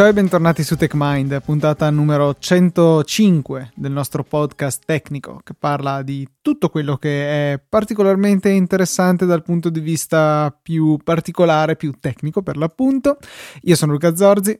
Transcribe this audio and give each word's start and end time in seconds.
Ciao 0.00 0.08
e 0.08 0.14
bentornati 0.14 0.62
su 0.62 0.76
TechMind, 0.76 1.42
puntata 1.42 1.90
numero 1.90 2.34
105 2.38 3.72
del 3.74 3.92
nostro 3.92 4.24
podcast 4.24 4.84
tecnico 4.86 5.42
che 5.44 5.52
parla 5.52 6.00
di 6.00 6.26
tutto 6.40 6.70
quello 6.70 6.96
che 6.96 7.52
è 7.52 7.60
particolarmente 7.68 8.48
interessante 8.48 9.26
dal 9.26 9.42
punto 9.42 9.68
di 9.68 9.80
vista 9.80 10.58
più 10.62 10.96
particolare, 11.04 11.76
più 11.76 11.92
tecnico 12.00 12.40
per 12.40 12.56
l'appunto. 12.56 13.18
Io 13.64 13.76
sono 13.76 13.92
Luca 13.92 14.16
Zorzi, 14.16 14.58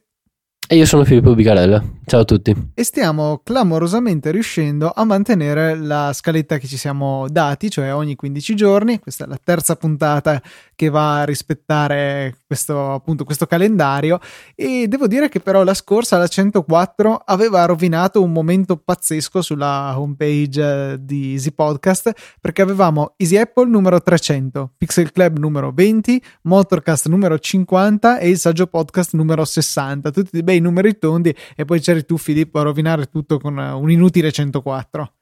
e 0.73 0.77
io 0.77 0.87
sono 0.87 1.03
Filippo 1.03 1.34
Bigarella. 1.34 1.83
Ciao 2.05 2.20
a 2.20 2.25
tutti. 2.25 2.55
E 2.75 2.84
stiamo 2.84 3.41
clamorosamente 3.43 4.30
riuscendo 4.30 4.93
a 4.95 5.02
mantenere 5.02 5.75
la 5.75 6.12
scaletta 6.12 6.59
che 6.59 6.69
ci 6.69 6.77
siamo 6.77 7.27
dati, 7.29 7.69
cioè 7.69 7.93
ogni 7.93 8.15
15 8.15 8.55
giorni. 8.55 9.01
Questa 9.01 9.25
è 9.25 9.27
la 9.27 9.41
terza 9.43 9.75
puntata 9.75 10.41
che 10.80 10.89
va 10.89 11.20
a 11.20 11.25
rispettare 11.25 12.39
questo, 12.47 12.93
appunto, 12.95 13.25
questo 13.25 13.45
calendario. 13.45 14.19
E 14.55 14.89
devo 14.89 15.06
dire 15.06 15.29
che 15.29 15.39
però 15.39 15.62
la 15.62 15.75
scorsa, 15.75 16.16
la 16.16 16.27
104, 16.27 17.20
aveva 17.27 17.66
rovinato 17.66 18.23
un 18.23 18.33
momento 18.33 18.79
pazzesco 18.79 19.43
sulla 19.43 20.01
homepage 20.01 20.97
di 21.05 21.33
Easy 21.33 21.53
Podcast 21.53 22.12
perché 22.41 22.62
avevamo 22.62 23.12
Easy 23.19 23.37
Apple 23.37 23.69
numero 23.69 24.01
300, 24.01 24.73
Pixel 24.79 25.12
Club 25.12 25.37
numero 25.37 25.70
20, 25.70 26.23
Motorcast 26.45 27.09
numero 27.09 27.39
50 27.39 28.19
e 28.19 28.31
il 28.31 28.39
Saggio 28.39 28.67
Podcast 28.67 29.12
numero 29.12 29.45
60. 29.45 30.11
Tutti 30.11 30.31
dei 30.33 30.42
bei 30.42 30.61
numeri 30.61 30.97
tondi 30.97 31.34
e 31.55 31.67
poi 31.67 31.78
c'eri 31.81 32.06
tu 32.06 32.17
Filippo 32.17 32.59
a 32.59 32.62
rovinare 32.62 33.05
tutto 33.05 33.39
con 33.39 33.59
un 33.59 33.91
inutile 33.91 34.33
104. 34.33 35.12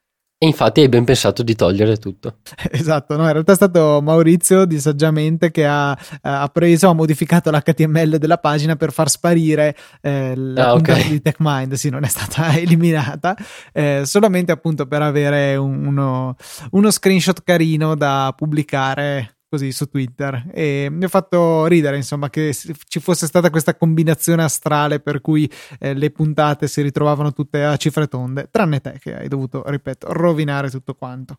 E 0.41 0.47
infatti 0.47 0.83
hai 0.83 0.89
ben 0.89 1.05
pensato 1.05 1.43
di 1.43 1.57
togliere 1.57 1.97
tutto. 1.97 2.37
Esatto, 2.71 3.17
no? 3.17 3.25
in 3.25 3.33
realtà 3.33 3.53
è 3.53 3.57
stato 3.57 4.01
Maurizio 4.01 4.65
di 4.65 4.79
Saggiamente 4.79 5.51
che 5.51 5.67
ha, 5.67 5.99
ha 6.21 6.49
preso, 6.49 6.89
ha 6.89 6.93
modificato 6.93 7.51
l'HTML 7.51 8.19
della 8.19 8.39
pagina 8.39 8.77
per 8.77 8.93
far 8.93 9.11
sparire 9.11 9.77
eh, 10.01 10.37
la 10.37 10.69
ah, 10.69 10.75
okay. 10.75 11.09
di 11.09 11.23
TechMind, 11.23 11.73
sì, 11.75 11.91
non 11.91 12.05
è 12.05 12.09
stata 12.09 12.55
eliminata, 12.57 13.37
eh, 13.73 14.03
solamente 14.05 14.53
appunto 14.53 14.87
per 14.87 15.03
avere 15.03 15.57
uno, 15.57 16.37
uno 16.71 16.91
screenshot 16.91 17.43
carino 17.43 17.97
da 17.97 18.33
pubblicare 18.37 19.38
così 19.49 19.73
su 19.73 19.87
Twitter. 19.87 20.51
E 20.53 20.89
mi 20.91 21.05
ha 21.05 21.09
fatto 21.09 21.67
ridere 21.67 21.97
insomma 21.97 22.31
che 22.31 22.55
ci 22.55 23.01
fosse 23.01 23.27
stata 23.27 23.51
questa 23.51 23.77
combinazione 23.77 24.43
astrale 24.43 25.01
per 25.01 25.21
cui 25.21 25.51
eh, 25.79 25.95
le 25.95 26.11
puntate 26.11 26.69
si 26.69 26.83
ritrovavano 26.83 27.33
tutte 27.33 27.65
a 27.65 27.77
cifre 27.77 28.07
tonde 28.07 28.49
tranne 28.51 28.81
te 28.81 28.99
che 29.01 29.17
hai 29.17 29.29
dovuto 29.29 29.63
ripeto 29.67 30.13
rovinare 30.13 30.71
tutto 30.71 30.95
quanto. 30.95 31.39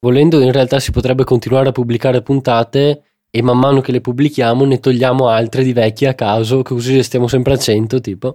Volendo 0.00 0.40
in 0.40 0.50
realtà 0.50 0.80
si 0.80 0.90
potrebbe 0.90 1.24
continuare 1.24 1.68
a 1.68 1.72
pubblicare 1.72 2.22
puntate 2.22 3.02
e 3.30 3.42
man 3.42 3.58
mano 3.58 3.80
che 3.80 3.92
le 3.92 4.00
pubblichiamo 4.00 4.64
ne 4.64 4.80
togliamo 4.80 5.28
altre 5.28 5.62
di 5.62 5.72
vecchie 5.72 6.08
a 6.08 6.14
caso 6.14 6.62
così 6.62 7.02
stiamo 7.02 7.28
sempre 7.28 7.54
a 7.54 7.56
100 7.56 8.00
tipo 8.00 8.34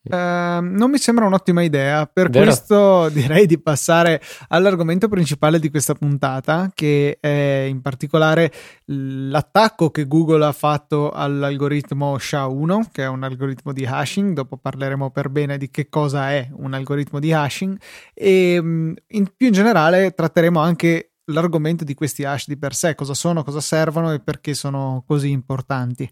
Uh, 0.00 0.62
non 0.62 0.90
mi 0.90 0.98
sembra 0.98 1.26
un'ottima 1.26 1.62
idea, 1.62 2.06
per 2.06 2.30
Vero? 2.30 2.44
questo 2.44 3.08
direi 3.12 3.46
di 3.46 3.60
passare 3.60 4.22
all'argomento 4.48 5.08
principale 5.08 5.58
di 5.58 5.70
questa 5.70 5.94
puntata, 5.94 6.70
che 6.72 7.18
è 7.20 7.66
in 7.68 7.82
particolare 7.82 8.52
l'attacco 8.86 9.90
che 9.90 10.06
Google 10.06 10.46
ha 10.46 10.52
fatto 10.52 11.10
all'algoritmo 11.10 12.16
SHA-1, 12.16 12.90
che 12.90 13.02
è 13.02 13.08
un 13.08 13.22
algoritmo 13.22 13.72
di 13.72 13.84
hashing, 13.84 14.32
dopo 14.32 14.56
parleremo 14.56 15.10
per 15.10 15.28
bene 15.28 15.58
di 15.58 15.68
che 15.70 15.88
cosa 15.88 16.30
è 16.30 16.48
un 16.52 16.72
algoritmo 16.74 17.18
di 17.18 17.32
hashing 17.32 17.78
e 18.14 18.58
mm, 18.60 18.92
in, 19.08 19.32
più 19.36 19.48
in 19.48 19.52
generale 19.52 20.12
tratteremo 20.12 20.58
anche 20.60 21.12
l'argomento 21.28 21.84
di 21.84 21.94
questi 21.94 22.24
hash 22.24 22.46
di 22.46 22.56
per 22.56 22.74
sé, 22.74 22.94
cosa 22.94 23.14
sono, 23.14 23.44
cosa 23.44 23.60
servono 23.60 24.12
e 24.12 24.20
perché 24.20 24.54
sono 24.54 25.02
così 25.06 25.30
importanti. 25.30 26.10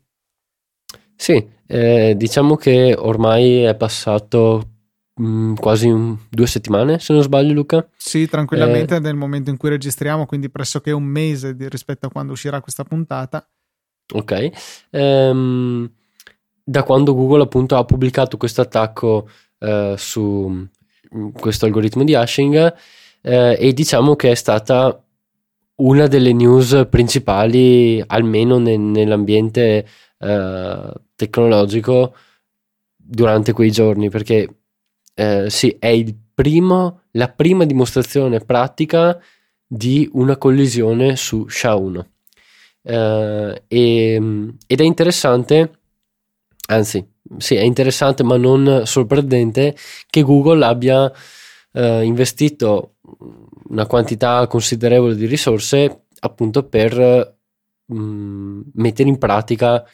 Sì, 1.17 1.45
eh, 1.67 2.15
diciamo 2.17 2.57
che 2.57 2.95
ormai 2.97 3.63
è 3.63 3.75
passato 3.75 4.69
mh, 5.15 5.27
mm, 5.27 5.55
quasi 5.55 5.89
un, 5.89 6.17
due 6.29 6.47
settimane, 6.47 6.99
se 6.99 7.13
non 7.13 7.23
sbaglio, 7.23 7.53
Luca. 7.53 7.89
Sì, 7.97 8.27
tranquillamente 8.29 8.97
eh, 8.97 9.01
nel 9.01 9.17
momento 9.17 9.51
in 9.51 9.57
cui 9.57 9.71
registriamo, 9.71 10.27
quindi 10.27 10.51
pressoché 10.51 10.93
un 10.93 11.05
mese 11.05 11.57
di, 11.57 11.69
rispetto 11.69 12.07
a 12.07 12.11
quando 12.11 12.33
uscirà 12.33 12.61
questa 12.61 12.85
puntata. 12.85 13.47
Ok. 14.15 14.51
Ehm, 14.91 15.91
da 16.63 16.83
quando 16.83 17.15
Google 17.15 17.43
appunto 17.43 17.77
ha 17.77 17.85
pubblicato 17.85 18.37
questo 18.37 18.61
attacco 18.61 19.29
eh, 19.59 19.95
su 19.97 20.69
mm, 21.15 21.29
questo 21.31 21.65
algoritmo 21.65 22.05
di 22.05 22.15
hashing 22.15 22.75
eh, 23.23 23.57
e 23.59 23.73
diciamo 23.73 24.17
che 24.17 24.31
è 24.31 24.35
stata 24.35 25.01
una 25.77 26.07
delle 26.07 26.33
news 26.33 26.87
principali, 26.89 28.03
almeno 28.07 28.59
ne, 28.59 28.77
nell'ambiente 28.77 29.87
eh, 30.19 30.93
tecnologico 31.17 32.15
durante 32.95 33.53
quei 33.53 33.71
giorni 33.71 34.11
perché 34.11 34.59
eh, 35.15 35.51
sì, 35.51 35.77
è 35.79 35.89
il 35.89 36.15
primo, 36.35 37.03
la 37.13 37.29
prima 37.29 37.65
dimostrazione 37.65 38.41
pratica 38.41 39.19
di 39.67 40.09
una 40.13 40.37
collisione 40.37 41.17
su 41.17 41.47
SHA-1 41.49 42.05
eh, 42.83 43.63
e, 43.67 44.15
ed 44.67 44.81
è 44.81 44.85
interessante 44.85 45.79
anzi 46.69 47.05
sì 47.39 47.57
è 47.57 47.63
interessante 47.63 48.23
ma 48.23 48.37
non 48.37 48.83
sorprendente 48.85 49.77
che 50.09 50.23
Google 50.23 50.65
abbia 50.65 51.13
eh, 51.73 52.03
investito 52.05 52.97
una 53.69 53.87
quantità 53.87 54.47
considerevole 54.47 55.17
di 55.17 55.27
risorse 55.27 56.05
appunto 56.21 56.65
per 56.65 57.37
mh, 57.87 57.99
mm, 57.99 58.61
mettere 58.75 59.09
in 59.09 59.19
pratica 59.19 59.85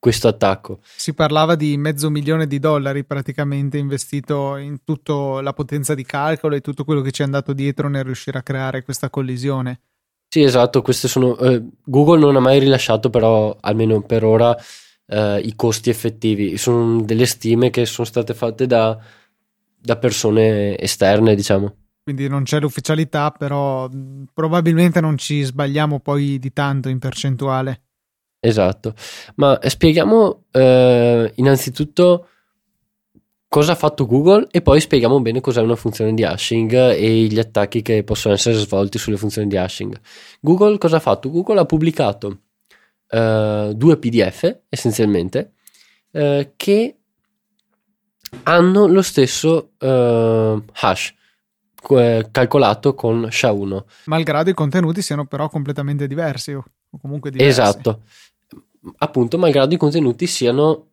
questo 0.00 0.28
attacco. 0.28 0.80
Si 0.96 1.12
parlava 1.12 1.54
di 1.54 1.76
mezzo 1.76 2.10
milione 2.10 2.46
di 2.46 2.58
dollari 2.58 3.04
praticamente 3.04 3.76
investito 3.76 4.56
in 4.56 4.82
tutta 4.82 5.42
la 5.42 5.52
potenza 5.52 5.94
di 5.94 6.04
calcolo 6.04 6.56
e 6.56 6.62
tutto 6.62 6.84
quello 6.84 7.02
che 7.02 7.12
ci 7.12 7.20
è 7.20 7.24
andato 7.26 7.52
dietro 7.52 7.88
nel 7.88 8.02
riuscire 8.02 8.38
a 8.38 8.42
creare 8.42 8.82
questa 8.82 9.10
collisione. 9.10 9.82
Sì, 10.26 10.42
esatto, 10.42 10.80
queste 10.80 11.06
sono 11.06 11.36
eh, 11.38 11.62
Google 11.84 12.20
non 12.20 12.36
ha 12.36 12.40
mai 12.40 12.60
rilasciato 12.60 13.10
però 13.10 13.56
almeno 13.60 14.00
per 14.00 14.24
ora 14.24 14.56
eh, 15.06 15.40
i 15.40 15.54
costi 15.54 15.90
effettivi, 15.90 16.56
sono 16.56 17.02
delle 17.02 17.26
stime 17.26 17.70
che 17.70 17.84
sono 17.84 18.06
state 18.06 18.32
fatte 18.32 18.66
da, 18.66 18.98
da 19.78 19.96
persone 19.98 20.78
esterne, 20.78 21.34
diciamo. 21.34 21.74
Quindi 22.02 22.26
non 22.28 22.44
c'è 22.44 22.58
l'ufficialità, 22.58 23.30
però 23.32 23.88
probabilmente 24.32 25.00
non 25.00 25.18
ci 25.18 25.42
sbagliamo 25.42 26.00
poi 26.00 26.38
di 26.38 26.52
tanto 26.52 26.88
in 26.88 26.98
percentuale. 26.98 27.82
Esatto, 28.40 28.94
ma 29.34 29.58
spieghiamo 29.62 30.44
eh, 30.50 31.30
innanzitutto 31.36 32.26
cosa 33.46 33.72
ha 33.72 33.74
fatto 33.74 34.06
Google 34.06 34.46
e 34.50 34.62
poi 34.62 34.80
spieghiamo 34.80 35.20
bene 35.20 35.40
cos'è 35.40 35.60
una 35.60 35.76
funzione 35.76 36.14
di 36.14 36.24
hashing 36.24 36.72
e 36.72 37.24
gli 37.24 37.38
attacchi 37.38 37.82
che 37.82 38.02
possono 38.02 38.32
essere 38.32 38.54
svolti 38.54 38.96
sulle 38.96 39.18
funzioni 39.18 39.46
di 39.46 39.58
hashing. 39.58 40.00
Google 40.40 40.78
cosa 40.78 40.96
ha 40.96 41.00
fatto? 41.00 41.30
Google 41.30 41.58
ha 41.58 41.66
pubblicato 41.66 42.38
eh, 43.08 43.72
due 43.74 43.98
PDF 43.98 44.58
essenzialmente 44.70 45.52
eh, 46.12 46.52
che 46.56 46.96
hanno 48.44 48.86
lo 48.86 49.02
stesso 49.02 49.72
eh, 49.78 50.62
hash 50.72 51.14
calcolato 52.30 52.94
con 52.94 53.26
SHA-1. 53.30 53.84
Malgrado 54.04 54.50
i 54.50 54.54
contenuti 54.54 55.02
siano 55.02 55.26
però 55.26 55.48
completamente 55.48 56.06
diversi 56.06 56.52
o 56.52 56.64
comunque 57.00 57.30
diversi. 57.30 57.50
Esatto 57.50 58.02
appunto, 58.98 59.38
malgrado 59.38 59.74
i 59.74 59.78
contenuti 59.78 60.26
siano 60.26 60.86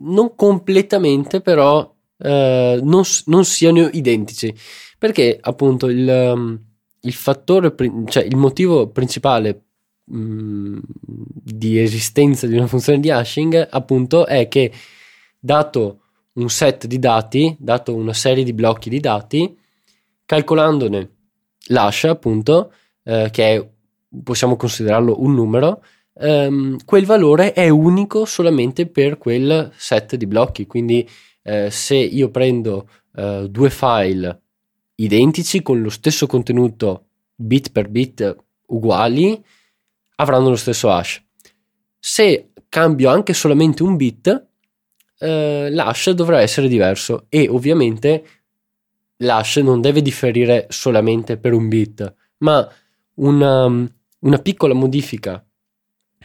non 0.00 0.34
completamente, 0.34 1.40
però 1.40 1.94
eh, 2.18 2.80
non, 2.82 3.02
non, 3.26 3.44
siano 3.44 3.88
identici. 3.92 4.54
Perché 4.98 5.38
appunto 5.40 5.88
il, 5.88 6.06
um, 6.08 6.58
il 7.00 7.12
fattore, 7.12 7.74
cioè 8.06 8.24
il 8.24 8.36
motivo 8.36 8.88
principale 8.88 9.62
mm, 10.12 10.78
di 11.02 11.78
esistenza 11.78 12.46
di 12.46 12.56
una 12.56 12.66
funzione 12.66 13.00
di 13.00 13.10
hashing, 13.10 13.68
appunto, 13.70 14.26
è 14.26 14.48
che 14.48 14.72
dato 15.38 16.00
un 16.34 16.48
set 16.48 16.86
di 16.86 16.98
dati, 16.98 17.56
dato 17.58 17.94
una 17.94 18.12
serie 18.12 18.44
di 18.44 18.52
blocchi 18.52 18.90
di 18.90 19.00
dati, 19.00 19.56
calcolandone 20.26 21.10
l'hash, 21.68 22.04
appunto, 22.04 22.72
eh, 23.04 23.28
che 23.30 23.54
è, 23.54 23.68
possiamo 24.22 24.56
considerarlo 24.56 25.22
un 25.22 25.34
numero, 25.34 25.82
ehm, 26.14 26.78
quel 26.84 27.06
valore 27.06 27.52
è 27.52 27.68
unico 27.68 28.24
solamente 28.24 28.86
per 28.86 29.18
quel 29.18 29.72
set 29.76 30.16
di 30.16 30.26
blocchi. 30.26 30.66
Quindi 30.66 31.08
eh, 31.42 31.70
se 31.70 31.96
io 31.96 32.30
prendo 32.30 32.88
eh, 33.16 33.46
due 33.48 33.70
file 33.70 34.42
identici 34.96 35.62
con 35.62 35.80
lo 35.80 35.88
stesso 35.88 36.26
contenuto 36.26 37.06
bit 37.34 37.72
per 37.72 37.88
bit 37.88 38.36
uguali, 38.66 39.42
avranno 40.16 40.50
lo 40.50 40.56
stesso 40.56 40.90
hash. 40.90 41.22
Se 41.98 42.52
cambio 42.68 43.08
anche 43.08 43.32
solamente 43.32 43.82
un 43.82 43.96
bit, 43.96 44.48
eh, 45.18 45.68
l'hash 45.70 46.10
dovrà 46.10 46.40
essere 46.40 46.68
diverso 46.68 47.26
e 47.28 47.48
ovviamente 47.48 48.24
l'hash 49.16 49.56
non 49.56 49.80
deve 49.80 50.02
differire 50.02 50.66
solamente 50.68 51.36
per 51.38 51.52
un 51.52 51.68
bit, 51.68 52.14
ma 52.38 52.66
una, 53.14 53.64
una 53.64 54.38
piccola 54.38 54.74
modifica 54.74 55.44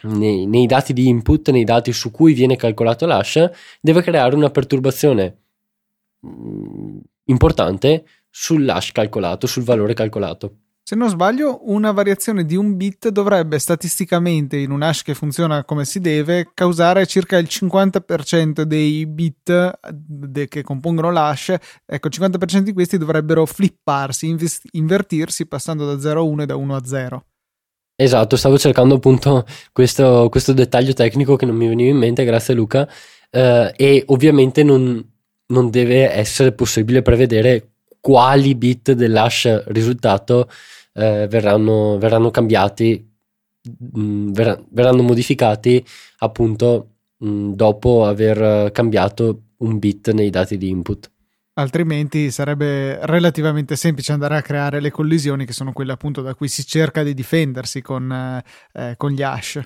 nei, 0.02 0.46
nei, 0.46 0.66
dati 0.66 0.92
di 0.92 1.08
input, 1.08 1.50
nei 1.50 1.64
dati 1.64 1.92
su 1.92 2.10
cui 2.10 2.34
viene 2.34 2.56
calcolato 2.56 3.06
l'hash, 3.06 3.50
deve 3.80 4.02
creare 4.02 4.34
una 4.34 4.50
perturbazione 4.50 5.38
mm, 6.26 6.98
importante 7.24 8.04
sull'hash 8.30 8.92
calcolato, 8.92 9.46
sul 9.46 9.62
valore 9.64 9.94
calcolato. 9.94 10.58
Se 10.88 10.94
non 10.94 11.08
sbaglio, 11.08 11.68
una 11.68 11.90
variazione 11.90 12.44
di 12.44 12.54
un 12.54 12.76
bit 12.76 13.08
dovrebbe 13.08 13.58
statisticamente, 13.58 14.56
in 14.56 14.70
un 14.70 14.82
hash 14.82 15.02
che 15.02 15.14
funziona 15.14 15.64
come 15.64 15.84
si 15.84 15.98
deve, 15.98 16.52
causare 16.54 17.06
circa 17.06 17.38
il 17.38 17.48
50% 17.50 18.62
dei 18.62 19.04
bit 19.04 19.80
de- 19.90 20.46
che 20.46 20.62
compongono 20.62 21.10
l'hash. 21.10 21.56
Ecco, 21.84 22.06
il 22.06 22.12
50% 22.12 22.60
di 22.60 22.72
questi 22.72 22.98
dovrebbero 22.98 23.44
flipparsi, 23.46 24.28
invest- 24.28 24.68
invertirsi, 24.72 25.46
passando 25.46 25.86
da 25.86 25.98
0 25.98 26.20
a 26.20 26.22
1 26.22 26.42
e 26.42 26.46
da 26.46 26.54
1 26.54 26.76
a 26.76 26.84
0. 26.84 27.24
Esatto, 27.98 28.36
stavo 28.36 28.58
cercando 28.58 28.96
appunto 28.96 29.46
questo, 29.72 30.28
questo 30.30 30.52
dettaglio 30.52 30.92
tecnico 30.92 31.34
che 31.36 31.46
non 31.46 31.56
mi 31.56 31.66
veniva 31.66 31.88
in 31.90 31.96
mente, 31.96 32.24
grazie 32.24 32.52
Luca, 32.52 32.86
eh, 33.30 33.72
e 33.74 34.02
ovviamente 34.08 34.62
non, 34.62 35.02
non 35.46 35.70
deve 35.70 36.10
essere 36.12 36.52
possibile 36.52 37.00
prevedere 37.00 37.70
quali 37.98 38.54
bit 38.54 38.92
dell'hash 38.92 39.64
risultato 39.68 40.50
eh, 40.92 41.26
verranno, 41.28 41.96
verranno, 41.96 42.30
cambiati, 42.30 43.02
mh, 43.62 44.00
mm, 44.00 44.32
ver- 44.32 44.64
verranno 44.70 45.02
modificati 45.02 45.82
appunto 46.18 46.96
mh, 47.16 47.28
mm, 47.28 47.52
dopo 47.54 48.04
aver 48.04 48.70
cambiato 48.72 49.42
un 49.58 49.78
bit 49.78 50.12
nei 50.12 50.28
dati 50.28 50.58
di 50.58 50.68
input. 50.68 51.10
Altrimenti 51.58 52.30
sarebbe 52.30 52.98
relativamente 53.06 53.76
semplice 53.76 54.12
andare 54.12 54.36
a 54.36 54.42
creare 54.42 54.78
le 54.78 54.90
collisioni 54.90 55.46
che 55.46 55.54
sono 55.54 55.72
quelle 55.72 55.92
appunto 55.92 56.20
da 56.20 56.34
cui 56.34 56.48
si 56.48 56.66
cerca 56.66 57.02
di 57.02 57.14
difendersi 57.14 57.80
con, 57.80 58.42
eh, 58.72 58.94
con 58.98 59.10
gli 59.10 59.22
hash. 59.22 59.60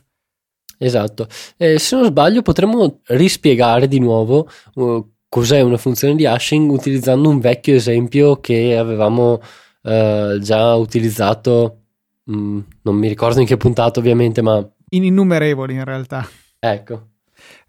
Esatto. 0.78 1.26
Eh, 1.56 1.78
se 1.80 1.96
non 1.96 2.04
sbaglio 2.06 2.42
potremmo 2.42 3.00
rispiegare 3.06 3.88
di 3.88 3.98
nuovo 3.98 4.48
uh, 4.74 5.12
cos'è 5.28 5.60
una 5.60 5.76
funzione 5.76 6.14
di 6.14 6.26
hashing 6.26 6.70
utilizzando 6.70 7.28
un 7.28 7.40
vecchio 7.40 7.74
esempio 7.74 8.40
che 8.40 8.76
avevamo 8.78 9.40
eh, 9.82 10.38
già 10.40 10.74
utilizzato, 10.74 11.82
mh, 12.24 12.36
mm, 12.36 12.60
non 12.82 12.96
mi 12.96 13.08
ricordo 13.08 13.40
in 13.40 13.46
che 13.46 13.56
puntata 13.56 14.00
ovviamente, 14.00 14.42
ma... 14.42 14.66
In 14.90 15.04
innumerevoli 15.04 15.74
in 15.74 15.84
realtà. 15.84 16.26
Ecco. 16.58 17.09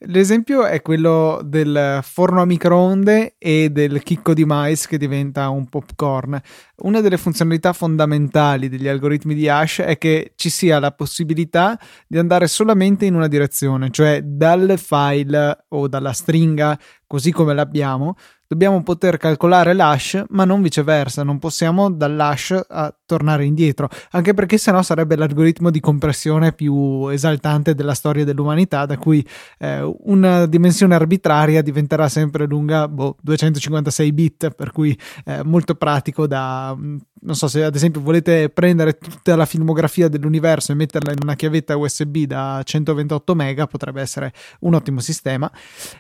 L'esempio 0.06 0.66
è 0.66 0.82
quello 0.82 1.42
del 1.44 2.00
forno 2.02 2.42
a 2.42 2.46
microonde 2.46 3.36
e 3.38 3.70
del 3.70 4.02
chicco 4.02 4.34
di 4.34 4.46
mais 4.46 4.88
che 4.88 4.98
diventa 4.98 5.50
un 5.50 5.68
popcorn. 5.68 6.42
Una 6.78 7.02
delle 7.02 7.18
funzionalità 7.18 7.72
fondamentali 7.72 8.68
degli 8.68 8.88
algoritmi 8.88 9.36
di 9.36 9.48
hash 9.48 9.82
è 9.82 10.00
che 10.00 10.34
ci 10.36 10.50
sia 10.50 10.80
la 10.80 10.92
possibilità 10.92 11.80
di 12.08 12.18
andare 12.18 12.48
solamente 12.48 13.06
in 13.06 13.14
una 13.14 13.28
direzione, 13.28 13.92
cioè 13.92 14.24
dal 14.24 14.74
file 14.80 15.66
o 15.68 15.88
dalla 15.88 16.14
stringa 16.14 16.80
così 17.12 17.34
come 17.34 17.54
l'abbiamo, 17.54 18.16
dobbiamo 18.48 18.82
poter 18.84 19.18
calcolare 19.18 19.74
l'hash, 19.74 20.24
ma 20.30 20.46
non 20.46 20.62
viceversa, 20.62 21.24
non 21.24 21.40
possiamo 21.40 21.92
dall'hash 21.92 22.58
tornare 23.06 23.44
indietro, 23.44 23.90
anche 24.12 24.34
perché 24.34 24.58
sennò 24.58 24.82
sarebbe 24.82 25.18
l'algoritmo 25.18 25.72
di 25.72 25.82
compressione 25.82 26.54
più 26.54 27.08
esaltante 27.08 27.76
della 27.76 27.96
storia 27.96 28.24
dell'umanità, 28.24 28.86
da 28.86 28.98
cui 28.98 29.28
eh, 29.60 29.82
una 30.04 30.46
dimensione 30.46 30.96
arbitraria 30.96 31.62
diventerà 31.62 32.08
sempre 32.08 32.46
lunga 32.46 32.88
boh, 32.88 33.18
256 33.22 34.14
bit, 34.14 34.50
per 34.52 34.72
cui 34.72 34.98
eh, 35.26 35.44
molto 35.44 35.76
pratico 35.76 36.28
da 36.28 36.74
mm, 36.74 36.98
non 37.24 37.36
so 37.36 37.50
se 37.50 37.62
ad 37.66 37.76
esempio 37.76 38.00
volete 38.00 38.50
prendere 38.50 38.98
tutta 38.98 39.36
la 39.36 39.46
filmografia 39.46 40.08
dell'universo 40.08 40.72
e 40.72 40.76
metterla 40.76 41.12
in 41.12 41.20
una 41.22 41.36
chiavetta 41.36 41.76
USB 41.76 42.20
da 42.20 42.62
128 42.64 43.36
mega, 43.36 43.68
potrebbe 43.68 44.00
essere 44.00 44.32
un 44.62 44.76
ottimo 44.76 45.02
sistema. 45.02 45.52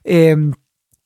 E, 0.02 0.16
ehm, 0.28 0.52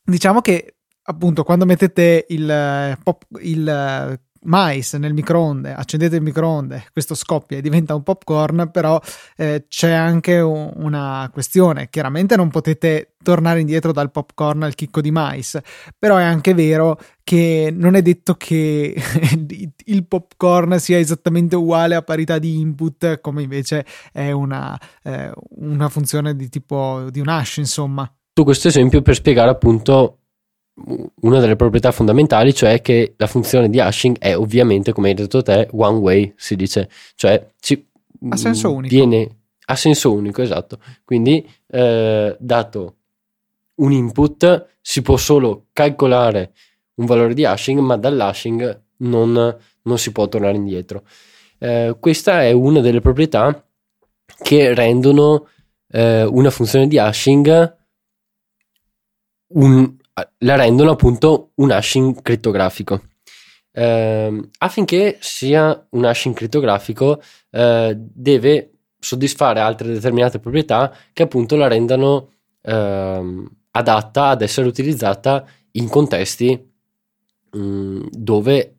diciamo 0.06 0.42
che 0.42 0.76
appunto 1.08 1.44
quando 1.44 1.66
mettete 1.66 2.26
il, 2.30 2.50
eh, 2.50 2.98
pop, 3.04 3.26
il 3.42 3.68
eh, 3.68 4.20
mais 4.46 4.94
nel 4.94 5.14
microonde, 5.14 5.74
accendete 5.74 6.16
il 6.16 6.22
microonde, 6.22 6.86
questo 6.92 7.16
scoppia 7.16 7.58
e 7.58 7.62
diventa 7.62 7.96
un 7.96 8.04
popcorn, 8.04 8.70
però 8.72 9.00
eh, 9.36 9.66
c'è 9.68 9.92
anche 9.92 10.40
un, 10.40 10.72
una 10.76 11.30
questione, 11.32 11.90
chiaramente 11.90 12.36
non 12.36 12.50
potete 12.50 13.16
tornare 13.24 13.60
indietro 13.60 13.92
dal 13.92 14.12
popcorn 14.12 14.64
al 14.64 14.76
chicco 14.76 15.02
di 15.02 15.12
mais, 15.12 15.60
però 15.98 16.18
è 16.18 16.24
anche 16.24 16.54
vero 16.54 17.00
che 17.24 17.74
non 17.76 17.96
è 17.96 18.02
detto 18.02 18.36
che 18.36 18.96
il 19.86 20.06
popcorn 20.06 20.80
sia 20.80 21.00
esattamente 21.00 21.56
uguale 21.56 21.96
a 21.96 22.04
parità 22.04 22.38
di 22.38 22.60
input, 22.60 23.20
come 23.22 23.42
invece 23.42 23.86
è 24.12 24.32
una, 24.32 24.80
eh, 25.04 25.32
una 25.58 25.90
funzione 25.90 26.36
di 26.36 26.50
tipo 26.50 27.08
di 27.10 27.20
un 27.20 27.28
hash, 27.28 27.58
insomma. 27.58 28.10
Tu 28.36 28.44
questo 28.44 28.68
esempio 28.68 29.02
per 29.02 29.16
spiegare 29.16 29.50
appunto 29.50 30.18
una 31.22 31.40
delle 31.40 31.56
proprietà 31.56 31.94
fondamentali, 31.94 32.54
cioè 32.54 32.82
che 32.82 33.14
la 33.16 33.28
funzione 33.28 33.70
di 33.70 33.80
hashing 33.80 34.18
è 34.20 34.36
ovviamente, 34.36 34.92
come 34.92 35.08
hai 35.08 35.14
detto 35.14 35.42
te, 35.42 35.70
one 35.72 36.00
way, 36.00 36.34
si 36.36 36.58
dice, 36.58 36.90
cioè 37.16 37.48
ci, 37.62 37.88
a 38.28 38.36
senso 38.36 38.74
unico. 38.74 38.94
Viene 38.94 39.38
a 39.68 39.76
senso 39.78 40.12
unico, 40.12 40.42
esatto. 40.42 40.80
Quindi, 41.06 41.50
eh, 41.68 42.36
dato 42.38 42.96
un 43.76 43.94
input, 43.94 44.68
si 44.82 45.02
può 45.02 45.16
solo 45.16 45.68
calcolare 45.72 46.52
un 46.96 47.06
valore 47.06 47.34
di 47.34 47.46
hashing, 47.46 47.80
ma 47.80 47.96
dall'hashing 47.96 48.82
non, 48.98 49.58
non 49.82 49.98
si 49.98 50.12
può 50.12 50.28
tornare 50.28 50.58
indietro. 50.58 51.04
Eh, 51.58 51.96
questa 52.02 52.44
è 52.44 52.52
una 52.52 52.82
delle 52.82 53.00
proprietà 53.00 53.66
che 54.44 54.74
rendono 54.74 55.48
eh, 55.88 56.26
una 56.26 56.50
funzione 56.50 56.90
di 56.90 57.00
hashing 57.00 57.84
un, 59.48 59.96
la 60.40 60.56
rendono 60.56 60.92
appunto 60.92 61.52
un 61.56 61.72
hashing 61.72 62.22
crittografico. 62.22 63.02
Eh, 63.72 64.50
affinché 64.60 65.18
sia 65.20 65.86
un 65.90 66.06
hashing 66.06 66.34
crittografico 66.34 67.22
eh, 67.52 67.94
deve 67.98 68.72
soddisfare 68.98 69.60
altre 69.60 69.92
determinate 69.92 70.40
proprietà 70.40 70.96
che 71.12 71.24
appunto 71.24 71.58
la 71.58 71.68
rendano 71.68 72.30
eh, 72.62 73.44
adatta 73.72 74.28
ad 74.30 74.42
essere 74.42 74.68
utilizzata 74.68 75.46
in 75.72 75.90
contesti 75.90 76.72
mh, 77.52 77.60
mm, 77.60 78.02
dove 78.12 78.76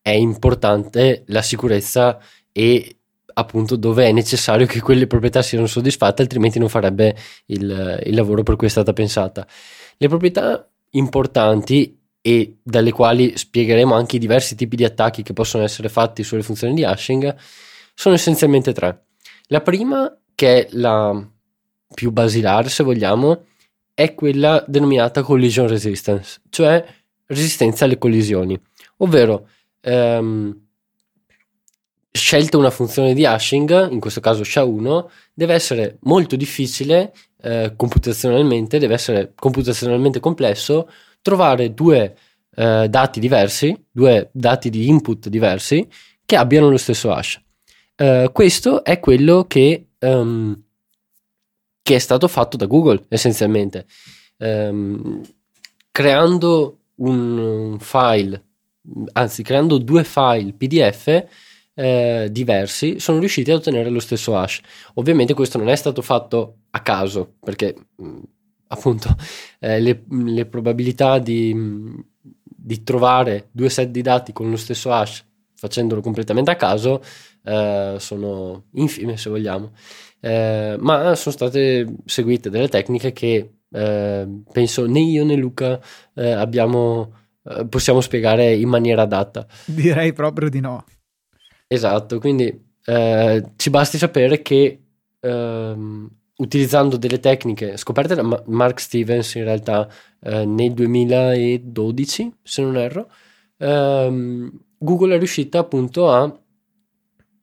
è 0.00 0.10
importante 0.10 1.24
la 1.26 1.42
sicurezza 1.42 2.18
e 2.50 2.97
appunto 3.38 3.76
dove 3.76 4.06
è 4.06 4.12
necessario 4.12 4.66
che 4.66 4.80
quelle 4.80 5.06
proprietà 5.06 5.42
siano 5.42 5.66
soddisfatte 5.66 6.22
altrimenti 6.22 6.58
non 6.58 6.68
farebbe 6.68 7.16
il, 7.46 8.02
il 8.04 8.14
lavoro 8.14 8.42
per 8.42 8.56
cui 8.56 8.66
è 8.66 8.70
stata 8.70 8.92
pensata 8.92 9.46
le 9.96 10.08
proprietà 10.08 10.68
importanti 10.90 11.98
e 12.20 12.58
dalle 12.62 12.92
quali 12.92 13.36
spiegheremo 13.36 13.94
anche 13.94 14.16
i 14.16 14.18
diversi 14.18 14.54
tipi 14.54 14.76
di 14.76 14.84
attacchi 14.84 15.22
che 15.22 15.32
possono 15.32 15.64
essere 15.64 15.88
fatti 15.88 16.22
sulle 16.22 16.42
funzioni 16.42 16.74
di 16.74 16.84
hashing, 16.84 17.34
sono 17.94 18.14
essenzialmente 18.14 18.72
tre. 18.72 19.06
La 19.46 19.60
prima, 19.60 20.16
che 20.34 20.66
è 20.66 20.68
la 20.72 21.26
più 21.94 22.10
basilare 22.10 22.68
se 22.68 22.84
vogliamo, 22.84 23.44
è 23.94 24.14
quella 24.14 24.64
denominata 24.66 25.22
collision 25.22 25.68
resistance, 25.68 26.40
cioè 26.50 26.84
resistenza 27.26 27.84
alle 27.84 27.98
collisioni, 27.98 28.58
ovvero 28.98 29.48
ehm, 29.80 30.67
scelta 32.10 32.56
una 32.56 32.70
funzione 32.70 33.14
di 33.14 33.24
hashing, 33.24 33.90
in 33.90 34.00
questo 34.00 34.20
caso 34.20 34.42
SHA-1, 34.42 35.06
deve 35.34 35.54
essere 35.54 35.98
molto 36.02 36.36
difficile 36.36 37.12
eh, 37.42 37.74
computazionalmente, 37.76 38.78
deve 38.78 38.94
essere 38.94 39.32
computazionalmente 39.34 40.20
complesso 40.20 40.90
trovare 41.22 41.74
due 41.74 42.16
eh, 42.54 42.88
dati 42.88 43.20
diversi, 43.20 43.76
due 43.90 44.30
dati 44.32 44.70
di 44.70 44.88
input 44.88 45.28
diversi 45.28 45.86
che 46.24 46.36
abbiano 46.36 46.68
lo 46.68 46.76
stesso 46.76 47.12
hash. 47.12 47.40
Eh, 47.94 48.30
questo 48.32 48.84
è 48.84 49.00
quello 49.00 49.44
che, 49.46 49.88
um, 50.00 50.60
che, 51.82 51.94
è 51.94 51.98
stato 51.98 52.28
fatto 52.28 52.56
da 52.56 52.66
Google 52.66 53.04
essenzialmente, 53.08 53.86
um, 54.38 55.20
creando 55.90 56.78
un 56.96 57.76
file, 57.80 58.44
anzi 59.12 59.42
creando 59.42 59.78
due 59.78 60.04
file 60.04 60.52
PDF 60.52 61.26
eh, 61.78 62.28
diversi 62.32 62.98
sono 62.98 63.20
riusciti 63.20 63.52
a 63.52 63.54
ottenere 63.54 63.88
lo 63.88 64.00
stesso 64.00 64.36
hash. 64.36 64.60
Ovviamente 64.94 65.32
questo 65.32 65.58
non 65.58 65.68
è 65.68 65.76
stato 65.76 66.02
fatto 66.02 66.56
a 66.70 66.80
caso, 66.80 67.34
perché 67.38 67.72
mh, 67.94 68.04
mm, 68.04 68.18
appunto 68.68 69.14
eh, 69.60 69.78
le, 69.78 70.02
le, 70.08 70.46
probabilità 70.46 71.20
di, 71.20 71.54
mh, 71.54 72.04
di, 72.42 72.82
trovare 72.82 73.48
due 73.52 73.70
set 73.70 73.90
di 73.90 74.02
dati 74.02 74.32
con 74.32 74.50
lo 74.50 74.56
stesso 74.56 74.92
hash 74.92 75.24
facendolo 75.54 76.00
completamente 76.00 76.50
a 76.50 76.56
caso 76.56 77.02
eh, 77.44 77.96
sono 77.98 78.64
infime 78.72 79.16
se 79.16 79.30
vogliamo, 79.30 79.72
eh, 80.20 80.76
ma 80.80 81.14
sono 81.14 81.34
state 81.34 81.86
seguite 82.04 82.50
delle 82.50 82.68
tecniche 82.68 83.12
che 83.12 83.52
eh, 83.70 84.28
penso 84.52 84.86
né 84.86 85.00
io 85.00 85.24
né 85.24 85.36
Luca 85.36 85.80
eh, 86.14 86.30
abbiamo, 86.30 87.12
possiamo 87.68 88.00
spiegare 88.00 88.52
in 88.54 88.68
maniera 88.68 89.02
adatta. 89.02 89.46
Direi 89.64 90.12
proprio 90.12 90.48
di 90.48 90.60
no. 90.60 90.84
Esatto, 91.70 92.18
quindi 92.18 92.66
eh, 92.86 93.44
ci 93.56 93.68
basti 93.68 93.98
sapere 93.98 94.40
che 94.40 94.80
ehm, 95.20 96.10
utilizzando 96.36 96.96
delle 96.96 97.20
tecniche 97.20 97.76
scoperte 97.76 98.14
da 98.14 98.42
Mark 98.46 98.80
Stevens 98.80 99.34
in 99.34 99.44
realtà 99.44 99.86
eh, 100.20 100.46
nel 100.46 100.72
2012, 100.72 102.32
se 102.42 102.62
non 102.62 102.76
erro, 102.78 103.10
ehm, 103.58 104.50
Google 104.78 105.16
è 105.16 105.18
riuscita 105.18 105.58
appunto 105.58 106.10
a 106.10 106.26